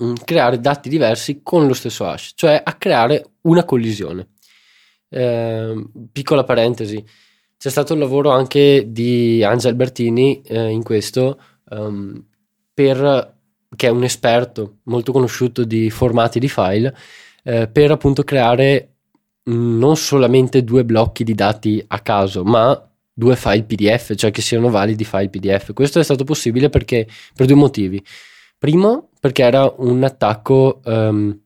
mm, 0.03 0.13
creare 0.24 0.60
dati 0.60 0.89
diversi 0.89 1.41
con 1.44 1.67
lo 1.67 1.74
stesso 1.74 2.05
hash, 2.08 2.32
cioè 2.36 2.60
a 2.63 2.74
creare 2.74 3.25
una 3.41 3.63
collisione. 3.63 4.29
Eh, 5.10 5.88
piccola 6.12 6.44
parentesi, 6.44 7.05
c'è 7.58 7.70
stato 7.70 7.94
il 7.94 8.00
lavoro 8.00 8.32
anche 8.32 8.86
di 8.91 9.44
Angel 9.44 9.72
Albertini 9.72 10.41
eh, 10.41 10.70
in 10.70 10.84
questo, 10.84 11.39
um, 11.70 12.25
per, 12.74 13.35
che 13.75 13.88
è 13.88 13.89
un 13.89 14.03
esperto 14.03 14.77
molto 14.84 15.12
conosciuto 15.12 15.63
di 15.63 15.89
formati 15.89 16.39
di 16.39 16.50
file, 16.50 16.96
eh, 17.44 17.67
per 17.67 17.91
appunto 17.91 18.24
creare 18.24 18.89
non 19.48 19.96
solamente 19.96 20.63
due 20.63 20.84
blocchi 20.86 21.24
di 21.24 21.36
dati 21.36 21.84
a 21.88 22.00
caso, 22.00 22.44
ma 22.44 22.89
due 23.13 23.36
file 23.36 23.63
PDF, 23.63 24.15
cioè 24.15 24.32
che 24.32 24.41
siano 24.41 24.70
validi 24.70 25.03
file 25.03 25.29
PDF. 25.29 25.74
Questo 25.74 26.00
è 26.00 26.03
stato 26.03 26.24
possibile 26.24 26.70
perché, 26.70 27.08
per 27.34 27.46
due 27.46 27.55
motivi. 27.55 28.03
Primo, 28.58 29.10
perché 29.20 29.44
era 29.44 29.72
un 29.77 30.03
attacco 30.03 30.82
um, 30.84 31.39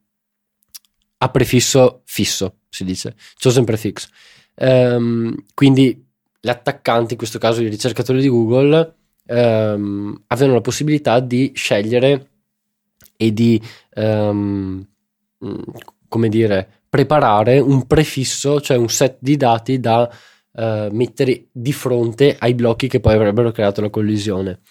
a 1.18 1.30
prefisso 1.30 2.02
fisso, 2.06 2.60
si 2.70 2.84
dice, 2.84 3.16
chosen 3.42 3.66
prefix. 3.66 4.08
Um, 4.56 5.36
quindi 5.54 6.06
l'attaccante, 6.42 7.14
in 7.14 7.18
questo 7.18 7.40
caso 7.40 7.62
i 7.62 7.68
ricercatori 7.68 8.22
di 8.22 8.30
Google, 8.30 8.96
um, 9.30 10.24
avevano 10.28 10.56
la 10.56 10.62
possibilità 10.62 11.20
di 11.20 11.52
scegliere 11.56 12.28
e 13.18 13.34
di, 13.34 13.62
come 13.94 14.88
dire, 16.30 16.70
preparare 16.90 17.60
un 17.60 17.86
prefisso, 17.86 18.60
cioè 18.62 18.78
un 18.78 18.90
set 18.90 19.18
di 19.20 19.38
dati 19.38 19.80
da 19.80 20.10
uh, 20.52 20.88
mettere 20.92 21.48
di 21.52 21.74
fronte 21.74 22.36
ai 22.40 22.54
blocchi 22.54 22.88
che 22.88 23.00
poi 23.00 23.14
avrebbero 23.14 23.52
creato 23.52 23.82
la 23.82 23.90
collisione. 23.90 24.62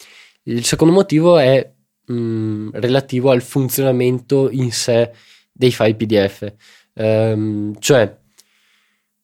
Il 0.43 0.65
secondo 0.65 0.93
motivo 0.93 1.37
è 1.37 1.71
mh, 2.05 2.69
relativo 2.73 3.29
al 3.31 3.41
funzionamento 3.41 4.49
in 4.49 4.71
sé 4.71 5.11
dei 5.51 5.71
file 5.71 5.95
PDF, 5.95 6.53
ehm, 6.93 7.75
cioè 7.79 8.17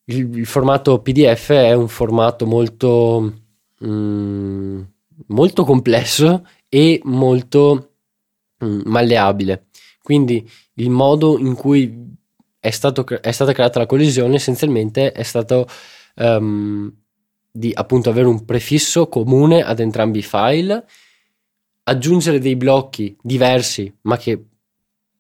il, 0.06 0.38
il, 0.38 0.46
formato 0.46 1.02
PDF 1.02 1.50
è 1.52 1.74
un 1.74 1.88
formato 1.88 2.46
molto, 2.46 3.34
mh, 3.80 4.82
molto 5.28 5.64
complesso 5.64 6.48
e 6.70 7.00
molto 7.04 7.92
mh, 8.58 8.66
mm, 8.66 8.82
malleabile. 8.86 9.68
Quindi 10.02 10.48
il 10.76 10.90
modo 10.90 11.38
in 11.38 11.56
cui 11.56 12.14
è, 12.60 12.70
stato, 12.70 13.06
è 13.06 13.32
stata 13.32 13.54
creata 13.54 13.80
la 13.80 13.86
collisione 13.86 14.36
essenzialmente 14.36 15.12
è 15.12 15.24
stato 15.24 15.68
um, 16.16 16.92
di 17.52 17.72
appunto 17.74 18.10
avere 18.10 18.28
un 18.28 18.44
prefisso 18.44 19.08
comune 19.08 19.64
ad 19.64 19.80
entrambi 19.80 20.20
i 20.20 20.24
file, 20.24 20.86
aggiungere 21.84 22.40
dei 22.40 22.56
blocchi 22.56 23.16
diversi 23.22 23.92
ma 24.02 24.18
che 24.18 24.46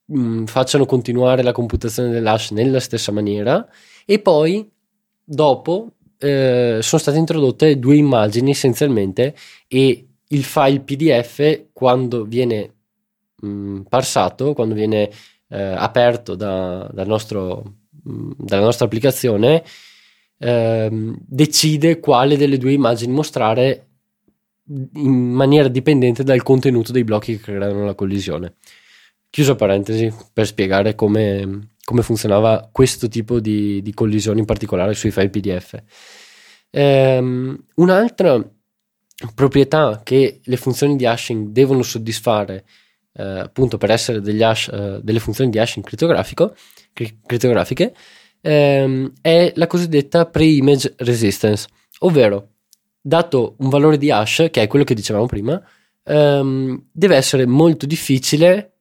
mh, 0.05 0.19
mm, 0.19 0.45
facciano 0.45 0.85
continuare 0.85 1.43
la 1.43 1.51
computazione 1.51 2.09
dell'hash 2.09 2.51
nella 2.51 2.79
stessa 2.79 3.11
maniera 3.11 3.67
e 4.05 4.19
poi 4.19 4.69
dopo 5.23 5.94
eh, 6.19 6.79
sono 6.81 7.01
state 7.01 7.17
introdotte 7.17 7.79
due 7.79 7.95
immagini 7.95 8.51
essenzialmente 8.51 9.35
e 9.67 10.07
il 10.27 10.43
file 10.43 10.81
PDF 10.81 11.67
quando 11.73 12.23
viene 12.23 12.73
mh, 13.41 13.47
mm, 13.47 13.81
parsato, 13.89 14.53
quando 14.53 14.73
viene 14.73 15.09
eh, 15.49 15.61
aperto 15.61 16.35
da, 16.35 16.89
dal 16.91 17.07
nostro, 17.07 17.63
mh, 18.03 18.31
dalla 18.37 18.63
nostra 18.63 18.85
applicazione 18.85 19.63
ehm, 20.37 21.17
decide 21.19 21.99
quale 21.99 22.37
delle 22.37 22.57
due 22.57 22.73
immagini 22.73 23.11
mostrare 23.11 23.87
in 24.67 25.11
maniera 25.11 25.67
dipendente 25.67 26.23
dal 26.23 26.41
contenuto 26.41 26.91
dei 26.91 27.03
blocchi 27.03 27.37
che 27.37 27.43
creano 27.43 27.85
la 27.85 27.95
collisione. 27.95 28.55
Chiuso 29.29 29.55
parentesi 29.55 30.11
per 30.33 30.47
spiegare 30.47 30.95
come, 30.95 31.74
come 31.85 32.01
funzionava 32.01 32.67
questo 32.71 33.07
tipo 33.07 33.39
di, 33.39 33.81
di, 33.81 33.93
collisioni, 33.93 34.39
in 34.39 34.45
particolare 34.45 34.95
sui 34.95 35.11
file 35.11 35.29
PDF. 35.29 35.81
Ehm, 36.71 37.65
un'altra 37.75 38.43
proprietà 39.33 40.01
che 40.03 40.41
le 40.43 40.57
funzioni 40.57 40.97
di 40.97 41.05
hashing 41.05 41.49
devono 41.49 41.83
soddisfare 41.83 42.65
eh, 43.13 43.23
appunto 43.23 43.77
per 43.77 43.91
essere 43.91 44.19
hash, 44.43 44.67
eh, 44.67 44.99
delle 45.01 45.19
funzioni 45.19 45.49
di 45.49 45.59
hashing 45.59 45.85
cri- 46.91 47.19
crittografiche 47.25 47.93
ehm, 48.41 49.13
è 49.21 49.53
la 49.55 49.67
cosiddetta 49.67 50.25
pre-image 50.25 50.95
resistance, 50.97 51.67
ovvero 51.99 52.49
dato 52.99 53.55
un 53.59 53.69
valore 53.69 53.97
di 53.97 54.11
hash, 54.11 54.47
che 54.51 54.63
è 54.63 54.67
quello 54.67 54.83
che 54.83 54.95
dicevamo 54.95 55.27
prima, 55.27 55.61
ehm, 56.03 56.87
deve 56.91 57.15
essere 57.15 57.45
molto 57.45 57.85
difficile 57.85 58.74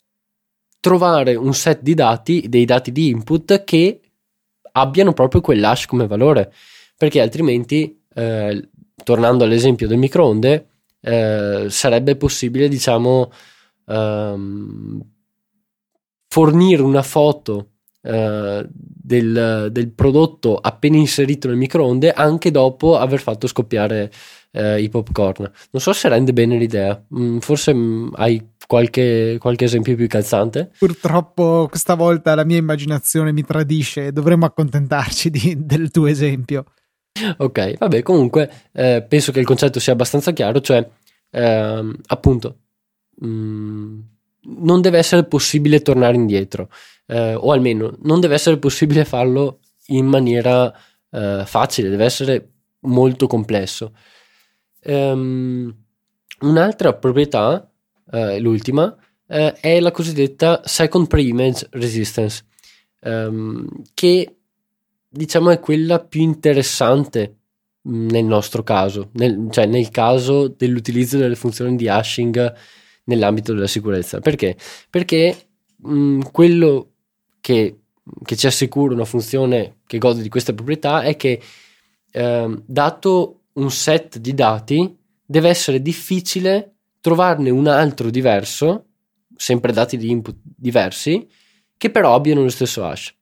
trovare 0.84 1.34
un 1.34 1.54
set 1.54 1.80
di 1.80 1.94
dati, 1.94 2.44
dei 2.46 2.66
dati 2.66 2.92
di 2.92 3.08
input 3.08 3.64
che 3.64 4.00
abbiano 4.72 5.14
proprio 5.14 5.40
quell'hash 5.40 5.86
come 5.86 6.06
valore, 6.06 6.52
perché 6.98 7.22
altrimenti, 7.22 8.02
eh, 8.12 8.68
tornando 9.02 9.44
all'esempio 9.44 9.88
del 9.88 9.96
microonde, 9.96 10.66
eh, 11.00 11.68
sarebbe 11.70 12.16
possibile, 12.16 12.68
diciamo, 12.68 13.32
um, 13.86 15.00
fornire 16.28 16.82
una 16.82 17.02
foto 17.02 17.70
uh, 18.02 18.68
del, 18.68 19.68
del, 19.70 19.90
prodotto 19.90 20.56
appena 20.58 20.98
inserito 20.98 21.48
nel 21.48 21.56
microonde 21.56 22.12
anche 22.12 22.50
dopo 22.50 22.98
aver 22.98 23.20
fatto 23.20 23.46
scoppiare 23.46 24.10
uh, 24.54 24.76
i 24.78 24.88
popcorn. 24.88 25.50
Non 25.70 25.82
so 25.82 25.92
se 25.92 26.08
rende 26.08 26.32
bene 26.32 26.56
l'idea, 26.56 27.02
mm, 27.16 27.38
forse 27.38 27.74
mm, 27.74 28.08
hai 28.14 28.52
qualche, 28.66 29.36
qualche, 29.38 29.64
esempio 29.64 29.94
più 29.94 30.06
calzante? 30.06 30.70
Purtroppo 30.78 31.66
questa 31.68 31.94
volta 31.94 32.34
la 32.34 32.44
mia 32.44 32.56
immaginazione 32.56 33.32
mi 33.32 33.44
tradisce, 33.44 34.12
dovremmo 34.12 34.46
accontentarci 34.46 35.30
di, 35.30 35.66
del 35.66 35.90
tuo 35.90 36.06
esempio. 36.06 36.64
Ok, 37.36 37.78
vabbè, 37.78 38.02
comunque 38.02 38.50
eh, 38.72 39.04
penso 39.08 39.30
che 39.30 39.38
il 39.38 39.46
concetto 39.46 39.78
sia 39.78 39.92
abbastanza 39.92 40.32
chiaro, 40.32 40.60
cioè 40.60 40.84
ehm, 41.30 41.94
appunto 42.06 42.58
Mm, 43.24 44.00
non 44.46 44.80
deve 44.80 44.98
essere 44.98 45.24
possibile 45.24 45.80
tornare 45.80 46.16
indietro, 46.16 46.68
eh, 47.06 47.34
o 47.34 47.52
almeno 47.52 47.96
non 48.02 48.20
deve 48.20 48.34
essere 48.34 48.58
possibile 48.58 49.04
farlo 49.04 49.60
in 49.88 50.06
maniera 50.06 50.72
eh, 51.10 51.44
facile, 51.46 51.88
deve 51.88 52.04
essere 52.04 52.48
molto 52.80 53.26
complesso. 53.26 53.94
Um, 54.84 55.74
un'altra 56.40 56.94
proprietà, 56.94 57.70
eh, 58.10 58.38
l'ultima, 58.38 58.94
eh, 59.26 59.52
è 59.54 59.80
la 59.80 59.90
cosiddetta 59.90 60.62
second 60.64 61.06
pre-image 61.06 61.68
resistance, 61.70 62.44
um, 63.02 63.66
che 63.94 64.36
diciamo 65.08 65.50
è 65.50 65.60
quella 65.60 66.00
più 66.00 66.20
interessante 66.20 67.36
mm, 67.88 68.08
nel 68.08 68.24
nostro 68.24 68.62
caso, 68.62 69.10
nel, 69.12 69.48
cioè 69.50 69.66
nel 69.66 69.90
caso 69.90 70.48
dell'utilizzo 70.48 71.18
delle 71.18 71.36
funzioni 71.36 71.76
di 71.76 71.88
hashing 71.88 72.54
nell'ambito 73.04 73.52
della 73.52 73.66
sicurezza. 73.66 74.20
Perché? 74.20 74.56
Perché 74.90 75.48
mh, 75.76 76.20
quello 76.32 76.90
che, 77.40 77.78
che, 78.24 78.36
ci 78.36 78.46
assicura 78.46 78.94
una 78.94 79.04
funzione 79.04 79.78
che 79.86 79.98
gode 79.98 80.22
di 80.22 80.28
queste 80.28 80.54
proprietà 80.54 81.02
è 81.02 81.16
che 81.16 81.40
eh, 82.10 82.62
dato 82.66 83.40
un 83.54 83.70
set 83.70 84.18
di 84.18 84.34
dati 84.34 84.96
deve 85.24 85.48
essere 85.48 85.80
difficile 85.80 86.74
trovarne 87.00 87.50
un 87.50 87.66
altro 87.66 88.10
diverso, 88.10 88.86
sempre 89.36 89.72
dati 89.72 89.96
di 89.96 90.10
input 90.10 90.36
diversi, 90.42 91.26
che 91.76 91.90
però 91.90 92.14
abbiano 92.14 92.42
lo 92.42 92.48
stesso 92.48 92.84
hash. 92.84 93.14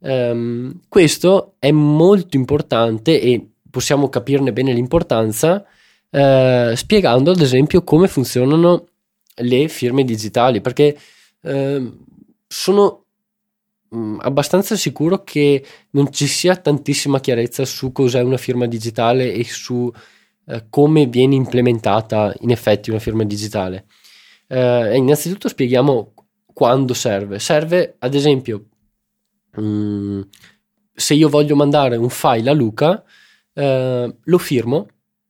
Um, 0.00 0.80
questo 0.88 1.54
è 1.58 1.70
molto 1.70 2.36
importante 2.36 3.20
e 3.20 3.50
possiamo 3.68 4.08
capirne 4.08 4.52
bene 4.52 4.72
l'importanza 4.72 5.64
eh, 6.10 6.72
spiegando 6.76 7.32
ad 7.32 7.40
esempio 7.40 7.82
come 7.82 8.08
funzionano 8.08 8.86
le 9.34 9.68
firme 9.68 10.04
digitali, 10.04 10.60
perché 10.60 10.98
eh, 11.42 11.92
sono 12.46 13.04
mh, 13.90 13.98
mm, 13.98 14.18
abbastanza 14.20 14.76
sicuro 14.76 15.22
che 15.24 15.64
non 15.90 16.12
ci 16.12 16.26
sia 16.26 16.56
tantissima 16.56 17.20
chiarezza 17.20 17.64
su 17.64 17.92
cos'è 17.92 18.22
una 18.22 18.36
firma 18.36 18.66
digitale 18.66 19.32
e 19.32 19.44
su 19.44 19.90
eh, 20.46 20.66
come 20.70 21.06
viene 21.06 21.34
implementata 21.34 22.34
in 22.40 22.50
effetti 22.50 22.90
una 22.90 22.98
firma 22.98 23.24
digitale. 23.24 23.86
Eh, 24.46 24.96
innanzitutto 24.96 25.48
spieghiamo 25.48 26.14
quando 26.52 26.94
serve. 26.94 27.38
Serve 27.38 27.96
ad 27.98 28.14
esempio 28.14 28.66
mh, 29.56 29.62
mm, 29.62 30.20
se 30.94 31.14
io 31.14 31.28
voglio 31.28 31.56
mandare 31.56 31.96
un 31.96 32.08
file 32.10 32.50
a 32.50 32.52
Luca, 32.52 33.04
eh, 33.52 34.16
lo 34.22 34.38
firmo, 34.38 34.86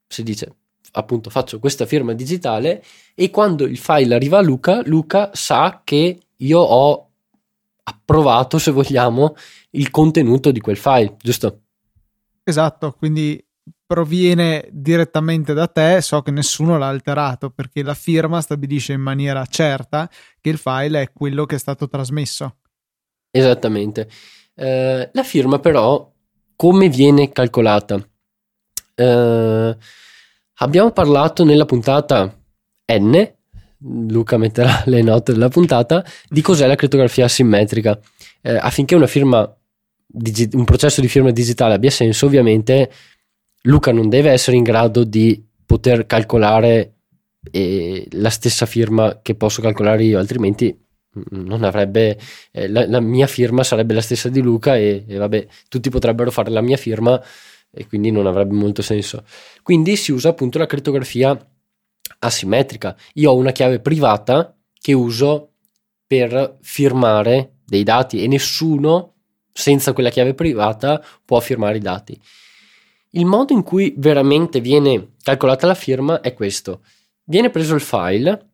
si 0.07 0.23
dice 0.23 0.53
appunto 0.93 1.29
faccio 1.29 1.59
questa 1.59 1.85
firma 1.85 2.15
digitale 2.15 2.83
e 3.15 3.31
quando 3.31 3.65
il 3.65 3.77
file 3.77 4.15
arriva 4.15 4.39
a 4.39 4.43
Luca, 4.43 4.83
Luca 4.87 5.31
sa 5.35 5.83
che 5.85 6.19
io 6.35 6.59
ho 6.59 7.08
approvato, 7.89 8.59
se 8.59 8.71
vogliamo, 8.71 9.35
il 9.71 9.91
contenuto 9.91 10.51
di 10.51 10.61
quel 10.61 10.77
file, 10.77 11.17
giusto? 11.19 11.63
Esatto, 12.43 12.93
quindi 12.93 13.43
proviene 13.87 14.69
direttamente 14.71 15.55
da 15.55 15.67
te, 15.67 16.01
so 16.03 16.21
che 16.21 16.31
nessuno 16.31 16.77
l'ha 16.77 16.89
alterato 16.89 17.51
perché 17.51 17.83
la 17.83 17.95
firma 17.95 18.41
stabilisce 18.41 18.93
in 18.93 19.01
maniera 19.01 19.45
certa 19.47 20.09
che 20.41 20.51
il 20.51 20.59
file 20.59 21.03
è 21.03 21.13
quello 21.13 21.47
che 21.47 21.57
è 21.57 21.59
stato 21.59 21.89
trasmesso. 21.89 22.57
Esattamente. 23.31 24.09
Eh, 24.55 25.11
la 25.13 25.23
firma 25.23 25.59
però 25.59 26.11
come 26.57 26.89
viene 26.89 27.31
calcolata? 27.31 27.99
Eh, 28.95 29.77
abbiamo 30.55 30.91
parlato 30.91 31.45
nella 31.45 31.65
puntata 31.65 32.37
N, 32.93 33.37
Luca 33.81 34.37
metterà 34.37 34.83
le 34.87 35.03
note 35.03 35.33
della 35.33 35.49
puntata, 35.49 36.05
di 36.29 36.41
cos'è 36.41 36.67
la 36.67 36.75
crittografia 36.75 37.25
asimmetrica. 37.25 37.99
Eh, 38.41 38.57
affinché 38.57 39.07
firma, 39.07 39.57
un 40.53 40.65
processo 40.65 41.01
di 41.01 41.09
firma 41.09 41.31
digitale 41.31 41.75
abbia 41.75 41.91
senso, 41.91 42.27
ovviamente 42.27 42.91
Luca 43.63 43.93
non 43.93 44.09
deve 44.09 44.31
essere 44.31 44.57
in 44.57 44.63
grado 44.63 45.05
di 45.05 45.45
poter 45.67 46.07
calcolare 46.07 46.95
eh, 47.51 48.07
la 48.13 48.31
stessa 48.31 48.67
firma 48.67 49.21
che 49.23 49.35
posso 49.35 49.61
calcolare 49.61 50.05
io, 50.05 50.19
altrimenti 50.19 50.77
non 51.31 51.65
avrebbe 51.65 52.19
eh, 52.53 52.69
la, 52.69 52.87
la, 52.87 53.01
mia 53.01 53.27
firma 53.27 53.65
sarebbe 53.65 53.95
la 53.95 54.01
stessa 54.01 54.29
di 54.29 54.41
Luca 54.41 54.77
e, 54.77 55.05
e, 55.07 55.17
vabbè 55.17 55.47
tutti 55.69 55.91
potrebbero 55.91 56.31
fare 56.31 56.51
la 56.51 56.61
mia 56.61 56.77
firma 56.77 57.21
e 57.71 57.87
quindi 57.87 58.11
non 58.11 58.27
avrebbe 58.27 58.55
molto 58.55 58.83
senso 58.83 59.25
quindi 59.63 59.97
si 59.97 60.13
usa 60.13 60.29
appunto 60.29 60.59
la 60.59 60.67
crittografia 60.67 61.37
asimmetrica 62.19 62.97
io 63.15 63.31
ho 63.31 63.37
una 63.37 63.53
chiave 63.53 63.81
privata 63.81 64.57
che 64.73 64.93
uso 64.93 65.53
per 66.07 66.59
firmare 66.63 67.59
dei 67.65 67.83
dati 67.83 68.23
e 68.23 68.27
nessuno 68.27 69.15
senza 69.53 69.93
quella 69.93 70.11
chiave 70.11 70.35
privata 70.35 71.05
può 71.25 71.41
firmare 71.41 71.77
i 71.77 71.81
dati 71.81 72.21
il 73.13 73.25
modo 73.25 73.53
in 73.53 73.63
cui 73.63 73.95
veramente 73.97 74.61
viene 74.61 75.15
calcolata 75.23 75.67
la 75.67 75.75
firma 75.75 76.21
è 76.21 76.35
questo. 76.35 76.83
Viene 77.25 77.51
preso 77.51 77.75
il 77.75 77.81
file, 77.81 78.51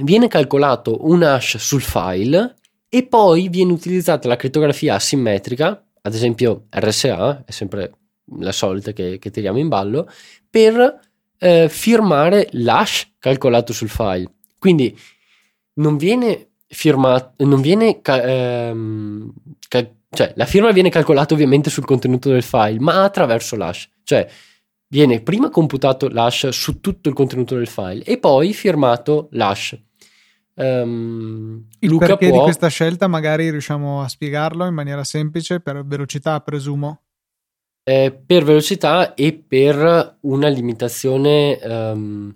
viene 0.00 0.26
calcolato 0.26 1.06
un 1.06 1.22
hash 1.22 1.58
sul 1.58 1.82
file 1.82 2.56
e 2.88 3.06
poi 3.06 3.48
viene 3.48 3.72
utilizzata 3.72 4.26
la 4.26 4.36
crittografia 4.36 4.94
asimmetrica, 4.94 5.84
ad 6.02 6.14
esempio 6.14 6.66
RSA, 6.70 7.44
è 7.44 7.50
sempre 7.50 7.92
la 8.38 8.52
solita 8.52 8.92
che, 8.92 9.18
che 9.18 9.30
tiriamo 9.30 9.58
in 9.58 9.68
ballo, 9.68 10.08
per 10.50 11.12
eh, 11.38 11.68
firmare 11.68 12.48
l'hash 12.52 13.14
calcolato 13.18 13.72
sul 13.72 13.88
file. 13.88 14.30
Quindi 14.58 14.96
non 15.74 15.96
viene 15.96 16.50
firmato, 16.66 17.44
non 17.44 17.60
viene 17.60 18.00
ehm, 18.02 19.32
cal- 19.68 19.94
cioè, 20.10 20.32
la 20.36 20.46
firma 20.46 20.70
viene 20.70 20.90
calcolata 20.90 21.34
ovviamente 21.34 21.70
sul 21.70 21.84
contenuto 21.84 22.30
del 22.30 22.42
file, 22.42 22.78
ma 22.78 23.02
attraverso 23.02 23.56
l'hash. 23.56 23.88
Cioè, 24.04 24.28
viene 24.88 25.20
prima 25.20 25.50
computato 25.50 26.08
l'hash 26.08 26.48
su 26.48 26.80
tutto 26.80 27.08
il 27.08 27.14
contenuto 27.14 27.56
del 27.56 27.66
file 27.66 28.04
e 28.04 28.18
poi 28.18 28.52
firmato 28.52 29.28
l'hash. 29.32 29.76
Um, 30.56 31.66
il 31.80 31.88
Luca 31.88 32.06
perché 32.06 32.28
può... 32.28 32.38
di 32.38 32.44
questa 32.44 32.68
scelta 32.68 33.08
magari 33.08 33.50
riusciamo 33.50 34.02
a 34.02 34.08
spiegarlo 34.08 34.64
in 34.66 34.74
maniera 34.74 35.02
semplice 35.02 35.58
per 35.58 35.84
velocità, 35.84 36.38
presumo? 36.40 37.03
Eh, 37.86 38.18
per 38.26 38.44
velocità 38.44 39.12
e 39.12 39.34
per 39.34 40.16
una 40.20 40.48
limitazione 40.48 41.60
um, 41.62 42.34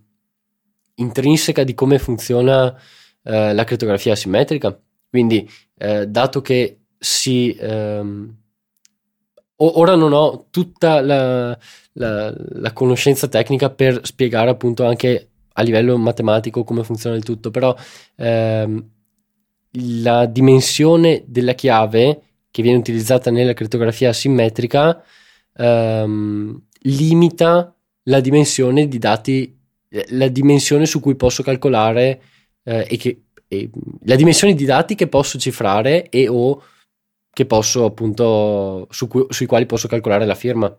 intrinseca 0.96 1.64
di 1.64 1.72
come 1.72 1.98
funziona 1.98 2.66
uh, 2.66 2.74
la 3.22 3.64
crittografia 3.64 4.12
asimmetrica. 4.12 4.78
Quindi, 5.08 5.48
uh, 5.76 6.04
dato 6.04 6.42
che 6.42 6.80
si. 6.98 7.56
Um, 7.60 8.36
ora 9.60 9.94
non 9.94 10.12
ho 10.12 10.48
tutta 10.50 11.00
la, 11.00 11.58
la, 11.94 12.34
la, 12.36 12.72
conoscenza 12.72 13.26
tecnica 13.26 13.70
per 13.70 14.00
spiegare 14.04 14.50
appunto 14.50 14.84
anche 14.84 15.30
a 15.54 15.62
livello 15.62 15.96
matematico 15.96 16.62
come 16.62 16.84
funziona 16.84 17.16
il 17.16 17.24
tutto, 17.24 17.50
però 17.50 17.74
ehm, 18.16 18.90
la 19.94 20.26
dimensione 20.26 21.24
della 21.26 21.54
chiave 21.54 22.22
che 22.50 22.62
viene 22.62 22.78
utilizzata 22.78 23.30
nella 23.30 23.54
crittografia 23.54 24.12
simmetrica 24.12 25.02
ehm, 25.58 26.62
limita 26.82 27.74
la 28.04 28.20
dimensione 28.20 28.88
di 28.88 28.98
dati, 28.98 29.58
la 30.08 30.28
dimensione 30.28 30.86
su 30.86 31.00
cui 31.00 31.16
posso 31.16 31.42
calcolare 31.42 32.22
eh, 32.62 32.86
e 32.88 32.96
che 32.96 33.22
e, 33.48 33.70
la 34.04 34.14
dimensione 34.14 34.54
di 34.54 34.64
dati 34.64 34.94
che 34.94 35.08
posso 35.08 35.38
cifrare 35.38 36.08
e 36.10 36.28
o 36.28 36.62
che 37.32 37.46
posso 37.46 37.84
appunto 37.84 38.86
su 38.90 39.08
cui, 39.08 39.26
sui 39.30 39.46
quali 39.46 39.66
posso 39.66 39.88
calcolare 39.88 40.26
la 40.26 40.34
firma. 40.34 40.74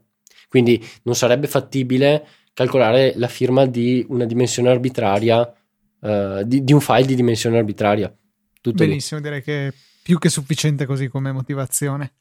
Quindi 0.48 0.84
non 1.04 1.16
sarebbe 1.16 1.48
fattibile 1.48 2.26
calcolare 2.54 3.14
la 3.16 3.28
firma 3.28 3.66
di 3.66 4.06
una 4.10 4.26
dimensione 4.26 4.70
arbitraria, 4.70 5.54
uh, 6.00 6.44
di, 6.44 6.64
di, 6.64 6.74
un 6.74 6.82
file 6.82 7.06
di 7.06 7.16
dimensione 7.16 7.58
arbitraria. 7.58 8.14
Tutto 8.62 8.84
Benissimo, 8.84 9.20
lì. 9.20 9.26
direi 9.26 9.44
che 9.44 9.68
è 9.68 9.74
più 10.02 10.18
che 10.18 10.30
sufficiente 10.30 10.86
così 10.86 11.08
come 11.08 11.32
motivazione. 11.32 12.14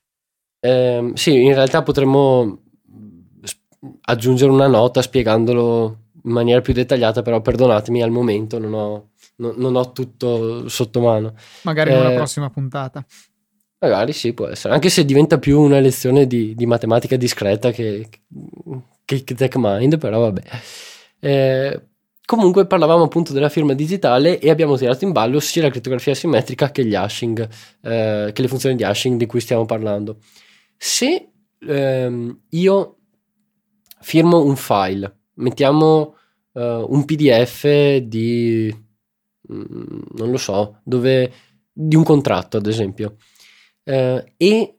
Eh, 0.61 1.13
sì, 1.15 1.43
in 1.43 1.55
realtà 1.55 1.83
potremmo 1.83 2.63
aggiungere 4.03 4.51
una 4.51 4.67
nota 4.67 5.03
spiegandolo 5.03 5.99
in 6.25 6.33
maniera 6.33 6.61
più 6.61 6.73
dettagliata, 6.73 7.23
però 7.23 7.41
perdonatemi 7.41 8.03
al 8.03 8.11
momento 8.11 8.59
non 8.59 8.75
ho, 8.75 9.11
non, 9.37 9.55
non 9.57 9.77
ho 9.77 9.93
tutto 9.93 10.69
sotto 10.69 11.01
mano. 11.01 11.35
Magari 11.63 11.93
in 11.93 11.99
una 11.99 12.13
eh, 12.13 12.17
prossima 12.17 12.51
puntata. 12.51 13.05
Magari 13.81 14.13
sì, 14.13 14.33
può 14.33 14.49
essere, 14.49 14.75
anche 14.75 14.89
se 14.89 15.05
diventa 15.05 15.39
più 15.39 15.61
una 15.61 15.79
lezione 15.79 16.27
di, 16.27 16.55
di 16.55 16.67
matematica 16.67 17.17
discreta 17.17 17.71
che, 17.71 18.09
che, 19.05 19.25
che 19.25 19.35
Tech 19.35 19.55
Mind, 19.57 19.99
però 19.99 20.21
vabbè. 20.21 20.43
Eh, 21.21 21.81
comunque 22.25 22.67
parlavamo 22.67 23.05
appunto 23.05 23.33
della 23.33 23.49
firma 23.49 23.75
digitale 23.75 24.41
e 24.41 24.51
abbiamo 24.51 24.77
tirato 24.77 25.05
in 25.05 25.13
ballo 25.13 25.39
sia 25.39 25.63
la 25.63 25.71
crittografia 25.71 26.15
simmetrica 26.15 26.73
che 26.73 26.85
gli 26.85 26.95
hashing, 26.95 27.49
eh, 27.83 28.31
che 28.33 28.43
le 28.43 28.49
funzioni 28.49 28.75
di 28.75 28.83
hashing 28.83 29.17
di 29.17 29.27
cui 29.27 29.41
stiamo 29.41 29.65
parlando. 29.65 30.19
Se 30.79 31.31
ehm, 31.61 32.41
io 32.51 32.97
firmo 34.01 34.43
un 34.45 34.57
file, 34.57 35.17
mettiamo 35.35 36.15
eh, 36.55 36.85
un 36.87 37.05
PDF 37.05 37.97
di, 37.97 38.75
mm, 39.53 40.01
non 40.17 40.31
lo 40.31 40.39
so, 40.39 40.81
dove, 40.85 41.33
di 41.73 41.97
un 41.97 42.05
contratto 42.05 42.57
ad 42.57 42.67
esempio 42.67 43.17
eh, 43.85 44.35
e 44.37 44.79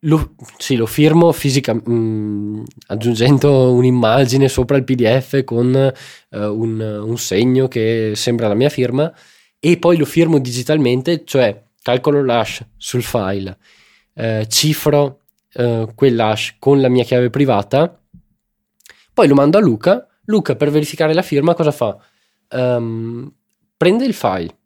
lo, 0.00 0.34
sì, 0.56 0.76
lo 0.76 0.86
firmo 0.86 1.32
fisicamente, 1.32 1.90
mm, 1.90 2.62
aggiungendo 2.86 3.72
un'immagine 3.72 4.48
sopra 4.48 4.76
il 4.76 4.84
PDF 4.84 5.44
con 5.44 5.74
eh, 5.74 6.46
un, 6.46 6.80
un, 6.80 7.18
segno 7.18 7.68
che 7.68 8.12
sembra 8.14 8.48
la 8.48 8.54
mia 8.54 8.68
firma 8.68 9.12
e 9.58 9.78
poi 9.78 9.96
lo 9.96 10.04
firmo 10.04 10.38
digitalmente, 10.38 11.24
cioè 11.24 11.62
calcolo 11.82 12.24
l'hash 12.24 12.64
sul 12.76 13.02
file, 13.02 13.58
eh, 14.20 14.46
cifro 14.48 15.20
eh, 15.54 15.88
quell'hash 15.94 16.56
con 16.58 16.80
la 16.80 16.88
mia 16.88 17.04
chiave 17.04 17.30
privata, 17.30 17.98
poi 19.14 19.26
lo 19.26 19.34
mando 19.34 19.56
a 19.56 19.60
Luca. 19.60 20.06
Luca 20.24 20.54
per 20.54 20.70
verificare 20.70 21.14
la 21.14 21.22
firma 21.22 21.54
cosa 21.54 21.72
fa? 21.72 21.98
Um, 22.50 23.32
prende 23.76 24.04
il 24.04 24.14
file, 24.14 24.56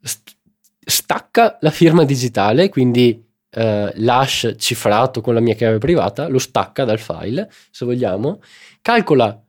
st- 0.00 0.34
stacca 0.78 1.58
la 1.60 1.70
firma 1.70 2.04
digitale, 2.04 2.68
quindi 2.68 3.24
eh, 3.50 3.92
l'hash 3.94 4.54
cifrato 4.56 5.20
con 5.20 5.34
la 5.34 5.40
mia 5.40 5.54
chiave 5.54 5.78
privata, 5.78 6.26
lo 6.28 6.38
stacca 6.38 6.84
dal 6.84 6.98
file, 6.98 7.50
se 7.70 7.84
vogliamo, 7.84 8.40
calcola 8.80 9.40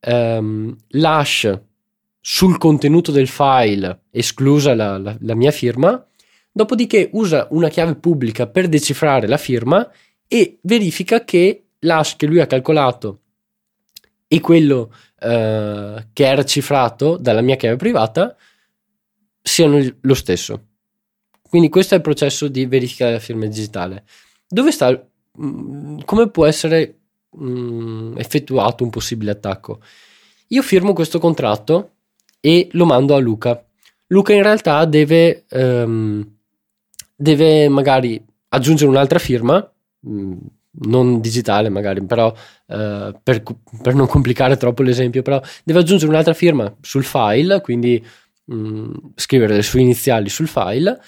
ehm, 0.00 0.76
l'hash 0.88 1.60
sul 2.20 2.58
contenuto 2.58 3.12
del 3.12 3.28
file, 3.28 4.02
esclusa 4.10 4.74
la, 4.74 4.98
la, 4.98 5.16
la 5.20 5.34
mia 5.34 5.50
firma, 5.50 6.04
dopodiché 6.60 7.08
usa 7.12 7.46
una 7.52 7.68
chiave 7.68 7.94
pubblica 7.94 8.46
per 8.46 8.68
decifrare 8.68 9.26
la 9.26 9.38
firma 9.38 9.90
e 10.28 10.58
verifica 10.62 11.24
che 11.24 11.68
l'hash 11.78 12.16
che 12.16 12.26
lui 12.26 12.40
ha 12.40 12.46
calcolato 12.46 13.20
e 14.28 14.40
quello 14.40 14.92
eh, 15.18 16.06
che 16.12 16.26
era 16.26 16.44
cifrato 16.44 17.16
dalla 17.16 17.40
mia 17.40 17.56
chiave 17.56 17.76
privata 17.76 18.36
siano 19.42 19.82
lo 20.02 20.14
stesso. 20.14 20.66
Quindi 21.40 21.70
questo 21.70 21.94
è 21.94 21.96
il 21.96 22.02
processo 22.02 22.46
di 22.46 22.66
verifica 22.66 23.06
della 23.06 23.18
firma 23.18 23.46
digitale. 23.46 24.04
Dove 24.46 24.70
sta, 24.70 24.90
mm, 25.40 26.00
come 26.04 26.28
può 26.28 26.44
essere 26.44 26.98
mh, 27.30 27.50
mm, 27.50 28.18
effettuato 28.18 28.84
un 28.84 28.90
possibile 28.90 29.30
attacco? 29.30 29.80
Io 30.48 30.62
firmo 30.62 30.92
questo 30.92 31.18
contratto 31.18 31.92
e 32.38 32.68
lo 32.72 32.84
mando 32.84 33.14
a 33.14 33.18
Luca. 33.18 33.64
Luca 34.08 34.32
in 34.32 34.42
realtà 34.42 34.84
deve, 34.84 35.46
um, 35.50 36.38
deve 37.20 37.68
magari 37.68 38.22
aggiungere 38.48 38.90
un'altra 38.90 39.18
firma, 39.18 39.70
mm, 40.08 40.32
non 40.82 41.20
digitale 41.20 41.68
magari, 41.68 42.02
però 42.04 42.28
uh, 42.28 43.12
per, 43.22 43.42
per, 43.82 43.94
non 43.94 44.06
complicare 44.06 44.56
troppo 44.56 44.82
l'esempio, 44.82 45.20
però 45.20 45.40
deve 45.62 45.80
aggiungere 45.80 46.10
un'altra 46.10 46.32
firma 46.32 46.74
sul 46.80 47.04
file, 47.04 47.60
quindi 47.60 48.02
mh, 48.44 48.92
scrivere 49.16 49.54
le 49.54 49.62
sue 49.62 49.80
iniziali 49.80 50.28
sul 50.28 50.48
file 50.48 50.98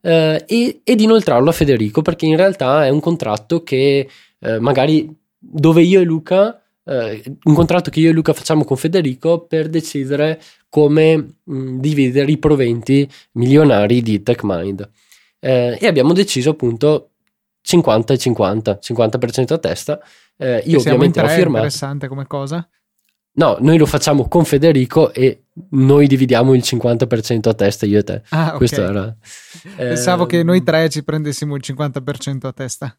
eh, 0.00 0.44
e, 0.46 0.80
ed 0.84 1.00
inoltrarlo 1.00 1.50
a 1.50 1.52
Federico 1.52 2.02
perché 2.02 2.26
in 2.26 2.36
realtà 2.36 2.86
è 2.86 2.90
un 2.90 3.00
contratto 3.00 3.62
che 3.62 4.08
eh, 4.38 4.58
magari 4.60 5.12
dove 5.38 5.82
io 5.82 6.00
e 6.00 6.04
Luca 6.04 6.60
eh, 6.84 7.22
un 7.44 7.54
contratto 7.54 7.90
che 7.90 8.00
io 8.00 8.10
e 8.10 8.12
Luca 8.12 8.32
facciamo 8.32 8.64
con 8.64 8.76
Federico 8.76 9.40
per 9.40 9.68
decidere 9.68 10.40
come 10.68 11.38
mh, 11.42 11.78
dividere 11.78 12.30
i 12.30 12.38
proventi 12.38 13.08
milionari 13.32 14.02
di 14.02 14.22
TechMind 14.22 14.88
eh, 15.38 15.78
e 15.80 15.86
abbiamo 15.86 16.12
deciso 16.12 16.50
appunto 16.50 17.10
50 17.62 18.14
e 18.14 18.18
50 18.18 18.78
50% 18.82 19.52
a 19.52 19.58
testa 19.58 20.00
eh, 20.36 20.62
io 20.66 20.78
ovviamente 20.78 21.20
ho 21.20 21.28
firmato 21.28 21.56
interessante 21.56 22.08
come 22.08 22.26
cosa 22.26 22.68
No, 23.36 23.58
noi 23.60 23.76
lo 23.76 23.84
facciamo 23.84 24.28
con 24.28 24.44
Federico 24.46 25.12
e 25.12 25.44
noi 25.70 26.06
dividiamo 26.06 26.54
il 26.54 26.62
50% 26.64 27.48
a 27.48 27.54
testa, 27.54 27.84
io 27.84 27.98
e 27.98 28.02
te. 28.02 28.22
Ah, 28.30 28.52
ok. 28.52 28.56
Questo 28.56 28.82
era. 28.82 29.14
Pensavo 29.76 30.24
eh, 30.24 30.26
che 30.26 30.42
noi 30.42 30.62
tre 30.62 30.88
ci 30.88 31.04
prendessimo 31.04 31.54
il 31.54 31.62
50% 31.64 32.46
a 32.46 32.52
testa. 32.52 32.96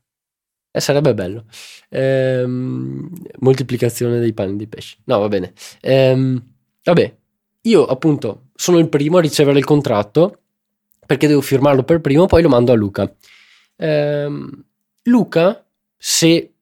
Eh, 0.70 0.80
sarebbe 0.80 1.16
bello. 1.16 1.46
Eh, 1.90 2.46
moltiplicazione 2.46 4.20
dei 4.20 4.34
panni 4.34 4.58
di 4.58 4.68
pesce. 4.68 4.98
No, 5.06 5.18
va 5.18 5.28
bene. 5.28 5.54
Eh, 5.82 6.40
vabbè, 6.84 7.16
io 7.62 7.86
appunto 7.86 8.50
sono 8.54 8.78
il 8.78 8.90
primo 8.90 9.18
a 9.18 9.22
ricevere 9.22 9.58
il 9.58 9.66
contratto 9.66 10.42
perché 11.08 11.26
devo 11.26 11.42
firmarlo 11.42 11.84
per 11.84 12.02
primo, 12.02 12.28
poi 12.28 12.44
lo 12.44 12.50
mando 12.50 12.72
a 12.72 12.76
Luca. 12.76 13.12
Ehm, 13.78 14.66
Luca, 15.04 15.66
se 15.98 16.54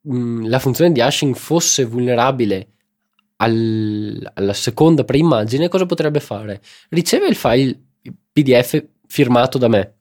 mh, 0.00 0.48
la 0.48 0.58
funzione 0.58 0.92
di 0.92 1.00
hashing 1.00 1.34
fosse 1.34 1.84
vulnerabile 1.84 2.68
al, 3.38 4.30
alla 4.34 4.54
seconda 4.54 5.04
preimmagine, 5.04 5.68
cosa 5.68 5.84
potrebbe 5.84 6.20
fare? 6.20 6.62
Riceve 6.90 7.26
il 7.26 7.34
file 7.34 7.78
PDF 8.32 8.82
firmato 9.06 9.58
da 9.58 9.68
me, 9.68 9.94